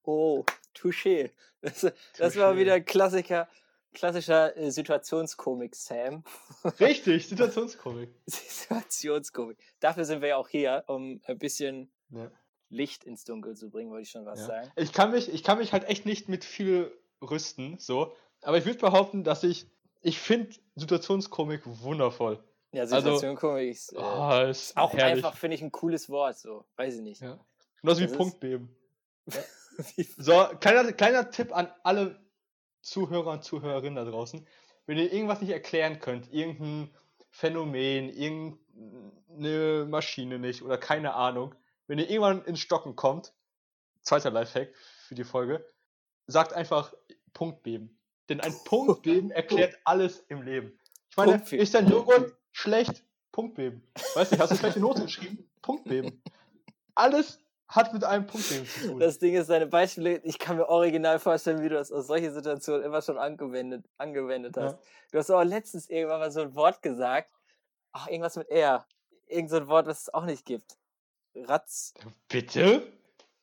[0.05, 0.43] Oh,
[0.75, 1.31] touché.
[1.61, 2.57] Das, das war Touché.
[2.57, 3.47] wieder ein Klassiker,
[3.93, 6.25] klassischer äh, Situationskomik, Sam.
[6.77, 8.13] Richtig, Situationskomik.
[8.25, 9.57] Situationskomik.
[9.79, 12.31] Dafür sind wir ja auch hier, um ein bisschen Ja.
[12.69, 14.45] Licht ins Dunkel zu bringen, wollte ich schon was Ja.
[14.47, 14.71] sagen.
[14.75, 18.15] Ich, kann mich, ich kann mich halt echt nicht mit viel rüsten, so.
[18.41, 19.67] Aber ich würde behaupten, dass ich.
[20.01, 22.43] Ich finde Situationskomik wundervoll.
[22.73, 25.23] Ja, Also, Situationskomik ist äh, Oh, ist auch herrlich.
[25.23, 26.65] einfach, finde ich, ein cooles Wort, so.
[26.75, 27.21] Weiß ich nicht.
[27.21, 27.39] Ja.
[27.81, 28.75] Genauso wie Punktbeben.
[30.17, 32.19] So, kleiner, kleiner Tipp an alle
[32.81, 34.45] Zuhörer und Zuhörerinnen da draußen.
[34.85, 36.93] Wenn ihr irgendwas nicht erklären könnt, irgendein
[37.31, 41.55] Phänomen, irgendeine Maschine nicht oder keine Ahnung,
[41.87, 43.33] wenn ihr irgendwann ins Stocken kommt,
[44.01, 44.73] zweiter Lifehack
[45.07, 45.65] für die Folge,
[46.27, 46.93] sagt einfach
[47.33, 47.99] Punktbeben.
[48.29, 50.79] Denn ein Punktbeben erklärt alles im Leben.
[51.09, 51.63] Ich meine, Punktbeben.
[51.63, 53.03] ist dein Joghurt schlecht?
[53.31, 53.83] Punktbeben.
[54.15, 55.49] Weißt du, hast du schlechte Note geschrieben?
[55.61, 56.21] Punktbeben.
[56.95, 58.99] Alles hat mit einem Punktbeben zu tun.
[58.99, 62.31] Das Ding ist, deine Beispiele, ich kann mir original vorstellen, wie du das aus solchen
[62.31, 64.73] Situationen immer schon angewendet, angewendet hast.
[64.73, 64.79] Ja.
[65.11, 67.29] Du hast auch letztens irgendwann mal so ein Wort gesagt,
[67.93, 68.85] Ach, irgendwas mit R.
[69.27, 70.77] Irgend so ein Wort, was es auch nicht gibt.
[71.35, 71.93] Ratz.
[72.29, 72.91] Bitte?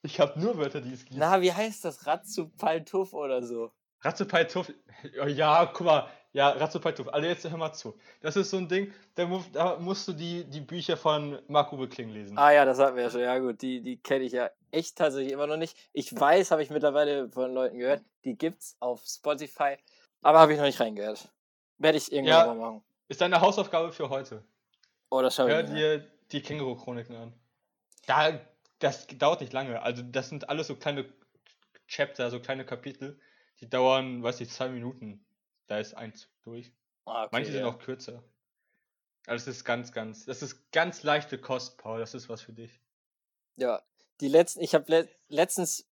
[0.03, 1.19] Ich habe nur Wörter, die es gibt.
[1.19, 2.07] Na, wie heißt das?
[2.07, 3.73] Ratzupaltuff oder so.
[4.03, 4.73] Ratzepaltuff.
[5.29, 6.09] Ja, guck mal.
[6.33, 7.09] Ja, Ratzepaltuff.
[7.09, 7.99] Also jetzt hör mal zu.
[8.21, 12.11] Das ist so ein Ding, da, da musst du die, die Bücher von Marc-Uwe Kling
[12.11, 12.37] lesen.
[12.39, 13.21] Ah ja, das hatten wir ja schon.
[13.23, 15.77] Ja gut, die, die kenne ich ja echt tatsächlich immer noch nicht.
[15.95, 19.77] Ich weiß, habe ich mittlerweile von Leuten gehört, die gibt's auf Spotify,
[20.23, 21.31] aber habe ich noch nicht reingehört.
[21.79, 22.55] Werde ich irgendwann Ja.
[22.55, 22.85] mal machen.
[23.09, 24.45] Ist deine Hausaufgabe für heute.
[25.11, 25.99] Oh, das Hör ich mir.
[25.99, 27.33] dir die Känguru-Chroniken an.
[28.07, 28.41] Da,
[28.79, 29.83] das dauert nicht lange.
[29.83, 31.13] Also das sind alles so kleine
[31.87, 33.19] Chapter, so kleine Kapitel.
[33.61, 35.25] Die dauern, weiß ich, zwei Minuten.
[35.67, 36.73] Da ist eins durch.
[37.05, 37.69] Ah, okay, Manche sind ja.
[37.69, 38.23] auch kürzer.
[39.27, 42.01] Also das ist ganz, ganz, das ist ganz leichte Kost, Paul.
[42.01, 42.81] Das ist was für dich.
[43.57, 43.83] Ja,
[44.21, 45.87] die letzten, ich habe le letztens,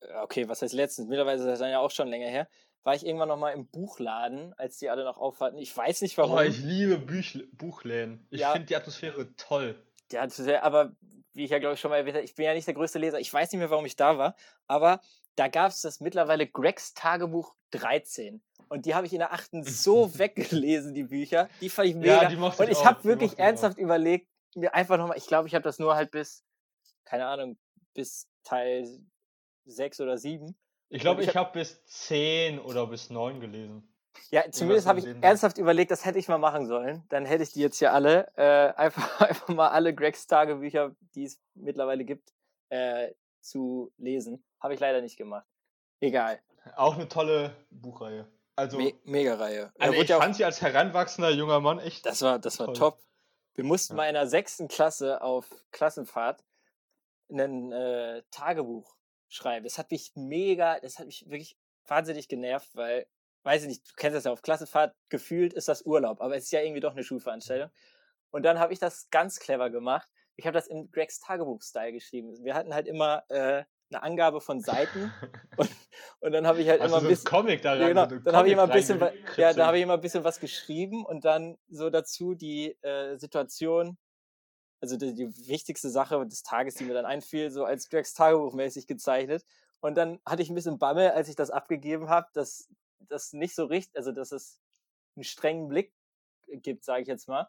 [0.00, 1.08] äh, okay, was heißt letztens?
[1.08, 2.48] Mittlerweile ist das dann ja auch schon länger her.
[2.82, 5.58] War ich irgendwann noch mal im Buchladen, als die alle noch auf hatten.
[5.58, 6.36] Ich weiß nicht warum.
[6.36, 8.26] Oh, ich liebe Büch Buchläden.
[8.30, 8.52] Ich Ja.
[8.52, 9.80] finde die Atmosphäre toll.
[10.12, 10.26] Ja,
[10.62, 10.92] aber
[11.34, 12.98] wie ich ja glaube ich schon mal erwähnt habe, ich bin ja nicht der größte
[12.98, 13.18] Leser.
[13.20, 15.00] Ich weiß nicht mehr, warum ich da war, aber
[15.36, 18.42] da gab es das mittlerweile Gregs Tagebuch 13.
[18.68, 21.48] Und die habe ich in der achten so weggelesen, die Bücher.
[21.60, 22.22] Die fand ich mega.
[22.22, 23.44] Ja, die Und ich ich habe wirklich ich auch.
[23.44, 26.44] ernsthaft überlegt, mir einfach nochmal, ich glaube, ich habe das nur halt bis,
[27.04, 27.58] keine Ahnung,
[27.94, 28.86] bis Teil
[29.64, 30.54] 6 oder 7.
[30.90, 33.91] Ich glaube, ich ich habe bis 10 oder bis 9 gelesen.
[34.30, 37.02] Ja, zumindest habe ich in dem- ernsthaft überlegt, das hätte ich mal machen sollen.
[37.08, 41.24] Dann hätte ich die jetzt hier alle, äh, einfach, einfach mal alle Gregs Tagebücher, die
[41.24, 42.32] es mittlerweile gibt,
[42.70, 44.44] äh, zu lesen.
[44.60, 45.46] Habe ich leider nicht gemacht.
[46.00, 46.40] Egal.
[46.76, 48.26] Auch eine tolle Buchreihe.
[48.54, 49.72] Also, Me Mega-Reihe.
[49.78, 52.04] Also ich ja fand sie als heranwachsender junger Mann echt.
[52.06, 52.76] Das war, das war Toll.
[52.76, 53.02] top.
[53.54, 53.96] Wir mussten Ja.
[53.96, 56.44] mal in der sechsten Klasse auf Klassenfahrt
[57.30, 58.94] ein äh, Tagebuch
[59.28, 59.64] schreiben.
[59.64, 63.06] Das hat mich mega, das hat mich wirklich wahnsinnig genervt, weil,
[63.42, 66.44] weiß ich nicht, du kennst das ja auf Klassenfahrt, gefühlt ist das Urlaub, aber es
[66.44, 67.70] ist ja irgendwie doch eine Schulveranstaltung.
[68.30, 70.08] Und dann habe ich das ganz clever gemacht.
[70.36, 72.34] Ich habe das in Gregs Tagebuch-Style geschrieben.
[72.42, 75.12] Wir hatten halt immer äh, eine Angabe von Seiten
[75.56, 75.70] und,
[76.20, 77.30] und dann habe ich halt Also immer so ein ein bisschen.
[77.30, 78.08] Comic da Ja, genau.
[78.08, 79.00] so ein Dann habe ich immer ein bisschen,
[79.36, 83.16] ja, da habe ich immer ein bisschen was geschrieben und dann so dazu die äh,
[83.18, 83.98] Situation,
[84.80, 88.54] also die, die wichtigste Sache des Tages, die mir dann einfiel, so als Drax Tagebuch
[88.54, 89.44] mäßig gezeichnet.
[89.80, 92.68] Und dann hatte ich ein bisschen Bammel, als ich das abgegeben habe, dass
[93.08, 94.60] das nicht so richtig, also dass es
[95.16, 95.94] einen strengen Blick
[96.48, 97.48] gibt, sage ich jetzt mal.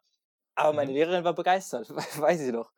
[0.56, 0.94] Aber meine Mhm.
[0.94, 1.90] Lehrerin war begeistert,
[2.20, 2.72] weiß ich noch.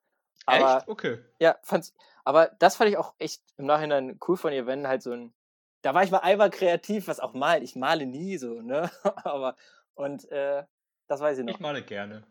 [0.46, 0.88] Aber Echt?
[0.88, 1.24] Okay.
[1.42, 1.94] ja, fand's,
[2.26, 5.36] aber das fand ich auch echt im Nachhinein cool von ihr, wenn halt so ein,
[5.84, 7.64] da war ich mal einmal kreativ, was auch malt.
[7.64, 8.92] Ich male nie so, ne?
[9.26, 9.56] aber,
[9.96, 10.66] und äh,
[11.08, 11.56] das weiß ich noch.
[11.56, 12.28] Ich male gerne.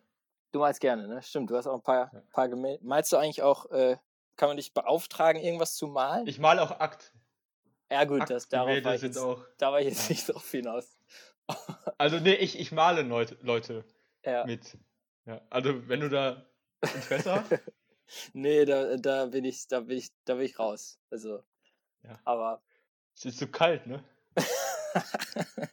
[0.53, 1.23] Du malst gerne, ne?
[1.23, 2.23] Stimmt, du hast auch ein paar, Ja.
[2.33, 2.83] paar Gemälde.
[2.85, 3.99] Malst du eigentlich auch, äh,
[4.37, 6.33] kann man dich beauftragen, irgendwas zu malen?
[6.33, 7.15] Ich male auch Akt.
[7.95, 9.45] Ja, gut, das, darauf war ich, jetzt, auch.
[9.59, 10.97] da war ich jetzt nicht drauf hinaus.
[11.99, 13.85] Also nee, ich, ich male Leute, Leute
[14.25, 14.45] Ja.
[14.47, 14.79] mit.
[15.27, 15.41] Ja.
[15.51, 16.45] Also wenn du da
[16.83, 17.51] Interesse hast.
[18.33, 20.99] Nee, da, da bin ich, da bin ich, da bin ich raus.
[21.11, 21.43] Also,
[22.03, 22.19] Ja.
[22.25, 22.63] aber
[23.15, 24.03] Es ist zu kalt, ne?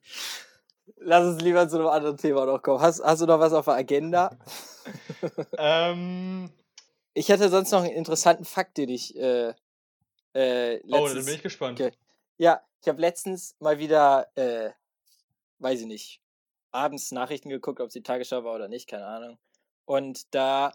[0.98, 2.82] lass uns lieber zu einem anderen Thema noch kommen.
[2.82, 4.38] Hast, hast du noch was auf der Agenda?
[5.58, 6.52] ähm,
[7.14, 9.54] Ich hätte sonst noch einen interessanten Fakt, den ich äh,
[10.34, 11.80] äh, oh, dann letztens, bin ich gespannt.
[11.82, 11.92] Okay.
[12.42, 14.72] Ja, ich habe letztens mal wieder, äh,
[15.60, 16.24] weiß ich nicht,
[16.72, 19.38] abends Nachrichten geguckt, ob es die Tagesschau war oder nicht, keine Ahnung.
[19.86, 20.74] Und da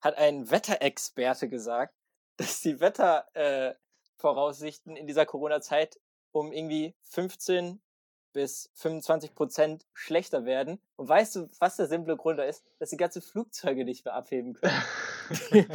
[0.00, 1.92] hat ein Wetterexperte gesagt,
[2.36, 5.98] dass die Wettervoraussichten äh, in dieser Corona-Zeit
[6.30, 7.82] um irgendwie 15
[8.32, 10.80] bis 25 Prozent schlechter werden.
[10.94, 12.62] Und weißt du, was der simple Grund da ist?
[12.78, 14.84] Dass die ganzen Flugzeuge nicht mehr abheben können.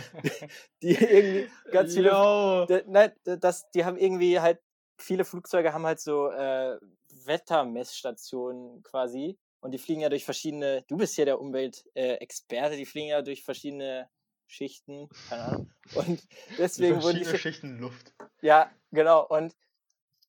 [0.81, 2.65] Die irgendwie ganz viele Yo.
[2.87, 4.61] Nein, das, die haben irgendwie halt,
[4.97, 6.77] viele Flugzeuge haben halt so äh,
[7.25, 9.37] Wettermessstationen quasi.
[9.59, 13.21] Und die fliegen ja durch verschiedene, du bist ja der Umweltexperte, äh, die fliegen ja
[13.21, 14.09] durch verschiedene
[14.45, 15.69] Schichten, keine Ahnung.
[15.93, 16.27] Und
[16.57, 18.13] deswegen wurden die, verschiedene Schichten Luft.
[18.41, 19.25] ja, genau.
[19.25, 19.55] Und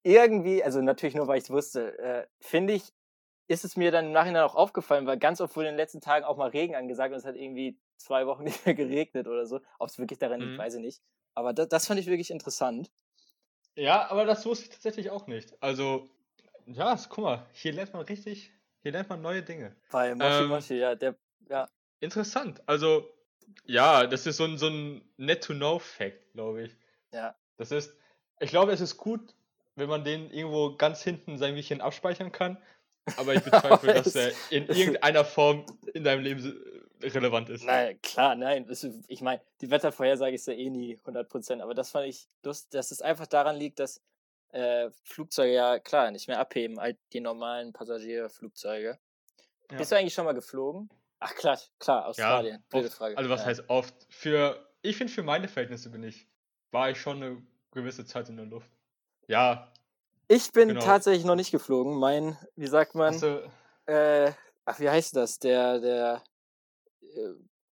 [0.03, 2.93] irgendwie, also natürlich nur, weil ich es wusste, äh, finde ich,
[3.49, 6.01] ist es mir dann im Nachhinein auch aufgefallen, weil ganz oft wurde in den letzten
[6.01, 9.47] Tagen auch mal Regen angesagt und es hat irgendwie zwei Wochen nicht mehr geregnet oder
[9.47, 9.61] so.
[9.79, 10.59] Ob es wirklich daran liegt, Mhm.
[10.59, 11.03] weiß ich nicht.
[11.35, 12.91] Aber das, das fand ich wirklich interessant.
[13.77, 15.55] Ja, aber das wusste ich tatsächlich auch nicht.
[15.61, 16.09] Also,
[16.67, 19.75] ja, guck mal, hier lernt man richtig, hier lernt man neue Dinge.
[19.91, 21.17] Bei Moshi Ähm, Moshi, ja, der,
[21.49, 21.69] ja,
[22.01, 22.63] Interessant.
[22.67, 23.09] Also,
[23.65, 26.77] ja, das ist so ein, so ein Net-to-Know-Fact, glaube ich.
[27.13, 27.35] ja.
[27.57, 27.97] Das ist,
[28.41, 29.33] ich glaube, es ist gut,
[29.77, 32.59] wenn man den irgendwo ganz hinten sein Wiechen abspeichern kann.
[33.17, 36.81] Aber ich bezweifle, dass er in irgendeiner Form in deinem Leben äh,
[37.13, 37.65] relevant ist.
[37.65, 38.67] Nein, klar, nein.
[39.09, 42.91] Ich meine, die Wettervorhersage ist ja eh nie 100%, aber das fand ich lustig, dass
[42.91, 44.01] es einfach daran liegt, dass
[44.53, 48.99] äh, Flugzeuge ja, klar, nicht mehr abheben, als die normalen Passagierflugzeuge.
[49.71, 49.77] Ja.
[49.77, 50.89] Bist du eigentlich schon mal geflogen?
[51.21, 52.63] Ach klar, klar, Australien.
[52.69, 53.19] Blöde oft, Frage.
[53.19, 53.47] also was ja.
[53.47, 53.95] heißt oft?
[54.09, 56.29] Für, ich finde, für meine Verhältnisse bin ich,
[56.71, 58.71] war ich schon eine gewisse Zeit in der Luft.
[59.27, 59.73] Ja,
[60.29, 60.81] Ich bin genau.
[60.81, 61.95] tatsächlich noch nicht geflogen.
[61.99, 63.51] Mein, wie sagt man, du,
[63.87, 64.33] äh,
[64.65, 65.39] ach, wie heißt das?
[65.39, 66.23] Der, der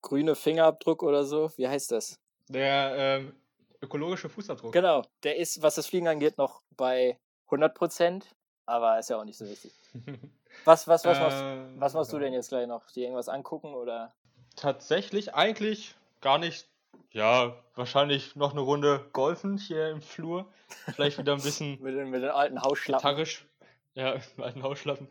[0.02, 1.50] grüne Fingerabdruck oder so?
[1.56, 2.18] Wie heißt das?
[2.48, 3.32] der ähm,
[3.80, 4.72] ökologische Fußabdruck.
[4.72, 8.26] Genau, der ist, was das Fliegen angeht, noch bei 100 Prozent,
[8.66, 9.72] aber ist ja auch nicht so wichtig.
[10.64, 12.24] Was, was, was, machst, Ähm, was machst du ja.
[12.24, 12.90] denn jetzt gleich noch?
[12.90, 14.12] Dir irgendwas angucken oder?
[14.56, 16.66] Tatsächlich eigentlich gar nicht.
[17.12, 20.52] Ja, wahrscheinlich noch eine Runde golfen hier im Flur.
[20.92, 23.08] Vielleicht wieder ein bisschen Mit den, mit den alten Hausschlappen.
[23.08, 23.46] gitarrisch.
[23.94, 25.06] Ja, im alten Hausschlappen.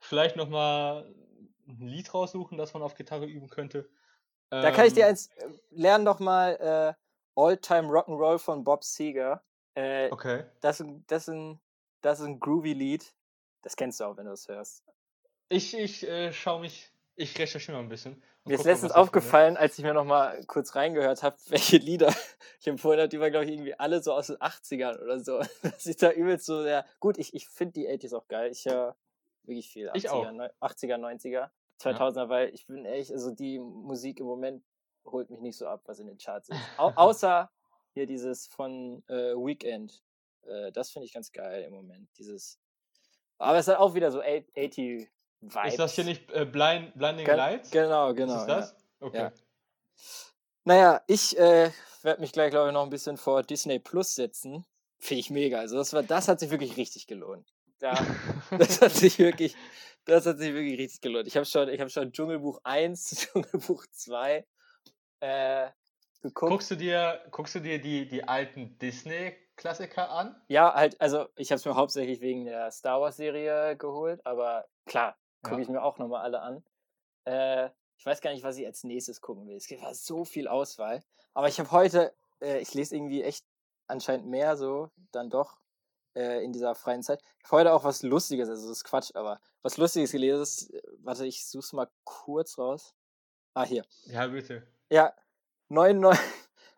[0.00, 1.06] Vielleicht nochmal
[1.68, 3.88] ein Lied raussuchen, das man auf Gitarre üben könnte.
[4.50, 6.54] Da kann ich dir Ähm, eins, äh, lern doch mal
[6.96, 9.44] äh, All-Time Rock'n'Roll von Bob Seger.
[9.74, 10.44] Äh, Okay.
[10.60, 11.60] das, ist ein- das, ist ein,
[12.00, 13.14] das ist ein groovy Lied.
[13.62, 14.84] Das kennst du auch, wenn du es hörst.
[15.50, 18.22] Ich, ich äh, schaue mich, ich recherchiere mal ein bisschen.
[18.44, 18.96] Mir ist letztens ich finde.
[18.96, 22.14] aufgefallen, als ich mir noch mal kurz reingehört habe, welche Lieder
[22.60, 25.40] ich empfohlen habe, die waren, glaube ich, irgendwie alle so aus den 80ern oder so.
[25.62, 26.86] Dass ich da übelst so sehr.
[27.00, 28.50] Gut, ich, ich finde die 80s auch geil.
[28.50, 28.96] Ich höre
[29.42, 29.90] wirklich viel.
[29.90, 30.32] 80er, Ich auch.
[30.32, 34.64] neu- 80er, 90er, 2000er, weil ich bin ehrlich, also die Musik im Moment
[35.04, 36.60] holt mich nicht so ab, was in den Charts ist.
[36.76, 37.50] Au außer
[37.94, 40.02] hier dieses von äh, Weekend.
[40.46, 42.08] Äh, das finde ich ganz geil im Moment.
[42.18, 42.58] Dieses.
[43.38, 45.08] Aber es hat auch wieder so 80
[45.40, 45.68] Vibes.
[45.68, 47.70] Ist das hier nicht äh, Blind, Blinding Ge- Lights?
[47.70, 48.34] Genau, genau.
[48.34, 48.56] Ist es ja.
[48.56, 48.76] das?
[49.00, 49.18] Okay.
[49.18, 49.32] Ja.
[50.64, 51.70] Naja, ich äh,
[52.02, 54.66] werde mich gleich, glaube ich, noch ein bisschen vor Disney Plus setzen.
[54.98, 55.60] Finde ich mega.
[55.60, 57.54] Also das war, das hat sich wirklich richtig gelohnt.
[57.80, 57.94] Ja,
[58.58, 59.54] das hat sich wirklich,
[60.08, 61.26] das hat sich wirklich richtig gelohnt.
[61.26, 64.46] Ich habe schon, ich habe schon Dschungelbuch 1, Dschungelbuch 2
[65.20, 65.68] äh,
[66.22, 66.50] geguckt.
[66.50, 70.40] guckst du dir, guckst du dir die, die alten Disney-Klassiker an?
[70.48, 74.66] Ja, halt, also ich habe es mir hauptsächlich wegen der Star Wars Serie geholt, aber
[74.86, 75.62] klar, gucke Ja.
[75.62, 76.64] ich mir auch nochmal alle an.
[77.24, 79.56] Äh, ich weiß gar nicht, was ich als nächstes gucken will.
[79.56, 81.02] Es gibt so viel Auswahl.
[81.34, 83.44] Aber ich habe heute, äh, ich lese irgendwie echt
[83.88, 85.58] anscheinend mehr so, dann doch
[86.14, 87.22] äh, in dieser freien Zeit.
[87.38, 90.74] Ich habe heute auch was Lustiges, also das ist Quatsch, aber was Lustiges gelesen.
[90.74, 92.94] Äh, warte, ich such's mal kurz raus.
[93.54, 93.84] Ah, hier.
[94.06, 94.66] Ja, bitte.
[94.90, 95.12] Ja,
[95.68, 96.20] 99,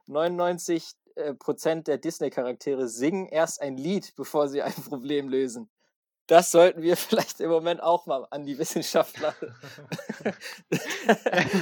[0.06, 5.70] 99 äh, Prozent der Disney-Charaktere singen erst ein Lied, bevor sie ein Problem lösen.
[6.26, 9.34] Das sollten wir vielleicht im Moment auch mal an die Wissenschaftler.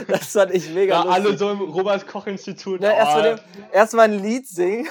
[0.09, 1.39] das fand ich mega Ja, alle lustig.
[1.39, 2.81] so im Robert-Koch-Institut.
[2.81, 4.87] Na, erst, oh, mal dem, erst mal ein Lied singen,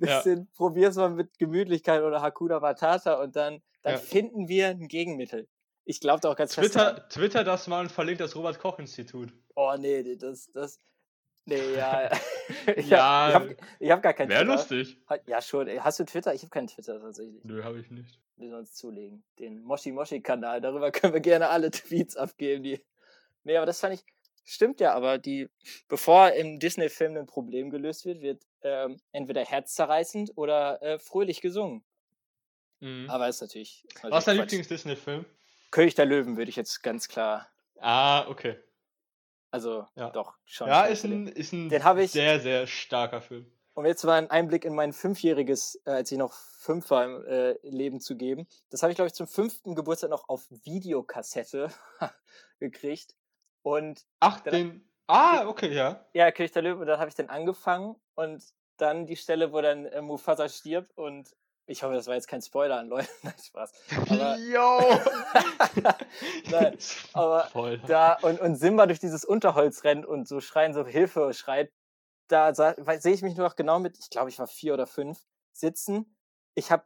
[0.00, 0.18] Ja.
[0.18, 3.98] bisschen probier's mal mit Gemütlichkeit oder Hakuna Matata und dann, dann Ja.
[3.98, 5.48] finden wir ein Gegenmittel.
[5.84, 6.94] Ich glaube da auch ganz fest dran.
[6.96, 9.32] Twitter, Twitter das mal und verlinkt das Robert-Koch-Institut.
[9.54, 10.80] Oh nee, das, das.
[11.44, 12.10] Nee, ja.
[12.76, 14.56] ich Ja, hab, ich hab, ich hab gar kein Wäre Twitter.
[14.56, 14.98] lustig.
[15.10, 15.68] Ha- Ja, schon.
[15.84, 16.32] Hast du Twitter?
[16.34, 17.44] Ich habe keinen Twitter tatsächlich.
[17.44, 18.18] Nö, habe ich nicht.
[18.36, 19.22] Wir sollen uns zulegen.
[19.38, 20.60] Den Moshi Moshi Kanal.
[20.60, 22.62] Darüber können wir gerne alle Tweets abgeben.
[22.64, 22.80] Die...
[23.44, 24.04] Nee, aber das fand ich.
[24.44, 25.48] Stimmt ja, aber die,
[25.88, 31.82] bevor im Disney-Film ein Problem gelöst wird, wird ähm, entweder herzzerreißend oder äh, fröhlich gesungen.
[32.80, 33.08] Mhm.
[33.08, 33.84] Aber ist natürlich.
[33.94, 34.36] Ist Was ist dein.
[34.36, 35.24] Lieblings-Disney-Film?
[35.70, 37.48] König der Löwen würde ich jetzt ganz klar.
[37.80, 38.58] Ah, okay.
[39.50, 40.10] Also, Ja.
[40.10, 40.68] doch, schon.
[40.68, 43.50] Ja, ist ein, ist ein ich- sehr, sehr starker Film.
[43.76, 47.24] Um jetzt mal einen Einblick in mein fünfjähriges, äh, als ich noch fünf war im
[47.26, 48.46] äh, Leben zu geben.
[48.70, 51.70] Das habe ich, glaube ich, zum fünften Geburtstag noch auf Videokassette
[52.60, 53.14] gekriegt.
[53.64, 54.86] Und Ach, den.
[55.06, 56.06] Ah, okay, ja.
[56.12, 58.44] ja, König der Löwen, und dann habe ich den angefangen und
[58.76, 61.34] dann die Stelle, wo dann äh, Mufasa stirbt und
[61.66, 63.08] ich hoffe, das war jetzt kein Spoiler an Leute.
[63.22, 63.72] Nein, Spaß.
[64.10, 65.00] Aber, Yo!
[66.50, 66.78] Nein,
[67.14, 67.78] aber Voll.
[67.86, 71.72] da und, und Simba durch dieses Unterholz rennt und so schreien, so Hilfe schreit,
[72.28, 75.20] da sehe ich mich nur noch genau mit, ich glaube, ich war vier oder fünf,
[75.52, 76.16] sitzen.
[76.54, 76.84] Ich habe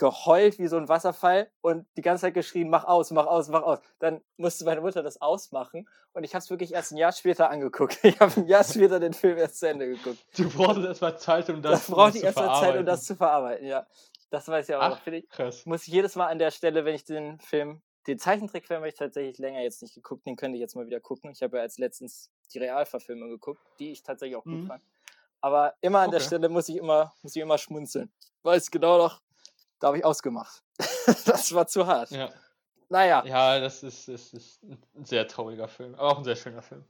[0.00, 3.62] geheult wie so ein Wasserfall und die ganze Zeit geschrien, mach aus, mach aus, mach
[3.62, 3.78] aus.
[3.98, 7.50] Dann musste meine Mutter das ausmachen und ich habe es wirklich erst ein Jahr später
[7.50, 7.98] angeguckt.
[8.02, 10.18] Ich habe ein Jahr später den Film erst zu Ende geguckt.
[10.36, 12.78] Du brauchst erstmal Zeit, um Da das, um brauchte das ich zu erst mal Zeit,
[12.80, 13.86] um das zu verarbeiten, ja.
[14.30, 15.66] Das weiß ich aber, Ach, finde ich, krass.
[15.66, 18.94] muss ich jedes Mal an der Stelle, wenn ich den Film, den Zeichentrickfilm habe ich
[18.94, 21.30] tatsächlich länger jetzt nicht geguckt, den könnte ich jetzt mal wieder gucken.
[21.32, 24.66] Ich habe ja als letztens die Realverfilmung geguckt, die ich tatsächlich auch gut Mhm.
[24.66, 24.82] fand.
[25.42, 26.26] Aber immer an der Okay.
[26.28, 28.10] Stelle muss ich immer, muss ich immer schmunzeln.
[28.42, 29.20] Weiß genau noch,
[29.80, 30.62] da habe ich ausgemacht.
[31.26, 32.10] das war zu hart.
[32.10, 32.30] Ja.
[32.88, 36.62] Naja, ja, das ist, ist, ist ein sehr trauriger Film, aber auch ein sehr schöner
[36.62, 36.84] Film.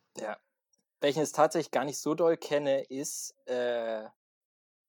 [1.01, 4.05] welchen ich tatsächlich gar nicht so doll kenne, ist äh,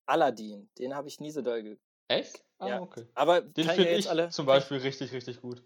[0.06, 0.70] Aladdin.
[0.78, 1.78] Den habe ich nie so doll
[2.08, 2.42] Echt?
[2.58, 2.80] Ah, Ja.
[2.80, 3.06] okay.
[3.14, 4.30] Aber Den finde ja ich alle.
[4.30, 5.62] zum Beispiel richtig, richtig gut.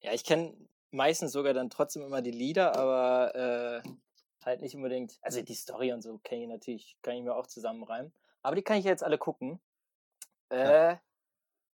[0.00, 0.56] Ja, ich kenne
[0.90, 3.34] meistens sogar dann trotzdem immer die Lieder, aber
[3.84, 3.88] äh,
[4.44, 5.18] halt nicht unbedingt.
[5.22, 8.12] Also die Story und so kenne ich natürlich, kann ich mir auch zusammenreimen.
[8.42, 9.60] Aber die kann ich jetzt alle gucken.
[10.48, 10.96] Äh,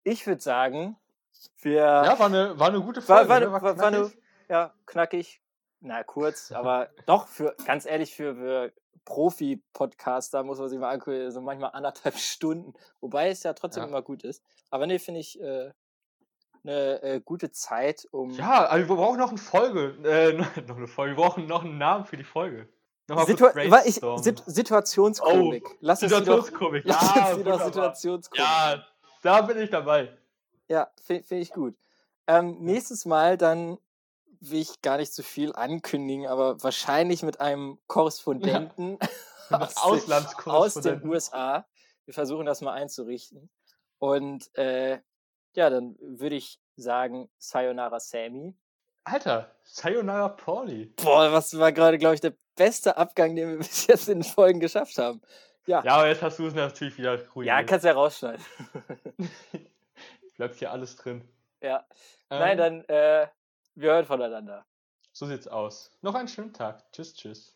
[0.03, 0.97] Ich würde sagen,
[1.61, 1.75] wir.
[1.75, 3.29] Ja, war eine, war eine gute war, Folge.
[3.29, 3.51] war, ne?
[3.51, 4.17] war, war, war eine, knackig.
[4.49, 5.41] ja, knackig.
[5.81, 8.73] na kurz, aber doch für, ganz ehrlich, für, für
[9.05, 13.89] Profi-Podcaster muss man sich mal angucken, so manchmal anderthalb Stunden, wobei es ja trotzdem Ja.
[13.89, 14.43] immer gut ist.
[14.69, 15.71] Aber nee, finde ich äh,
[16.63, 19.97] eine äh, gute Zeit, um Ja, also wir brauchen noch eine Folge.
[20.03, 20.33] Äh,
[20.67, 21.15] noch eine Folge.
[21.15, 22.69] Wir brauchen noch einen Namen für die Folge.
[23.09, 23.51] Nochmal Situa
[23.83, 23.99] ich.
[24.21, 25.67] Sit Situationskomik.
[25.69, 26.83] Oh, lass uns die doch, Situationskomik.
[26.85, 27.65] lass uns die doch.
[27.65, 28.39] Situationskomik.
[28.39, 28.85] Ja,
[29.23, 30.15] da bin ich dabei.
[30.67, 31.75] Ja, finde find ich gut.
[32.27, 33.77] Ähm, nächstes Mal dann
[34.39, 38.99] will ich gar nicht zu viel ankündigen, aber wahrscheinlich mit einem Korrespondenten
[39.49, 41.09] aus, den, aus den Auslandskorrespondenten.
[41.09, 41.65] USA.
[42.05, 43.49] Wir versuchen das mal einzurichten.
[43.97, 44.99] Und äh,
[45.55, 48.57] ja, dann würde ich sagen, Sayonara Sammy.
[49.05, 50.93] Alter, Sayonara Pauli.
[50.97, 54.23] Boah, was war gerade, glaube ich, der beste Abgang, den wir bis jetzt in den
[54.23, 55.21] Folgen geschafft haben.
[55.65, 57.47] Ja, Ja, aber jetzt hast du es natürlich wieder ruhig.
[57.47, 58.43] ja kannst ja rausschneiden.
[60.37, 61.27] Bleibt hier alles drin.
[61.61, 61.85] ja.
[62.29, 63.27] Ähm, Nein, dann, äh,
[63.75, 64.65] wir hören voneinander.
[65.11, 65.91] So sieht's aus.
[66.01, 66.83] Noch einen schönen Tag.
[66.91, 67.55] Tschüss, tschüss.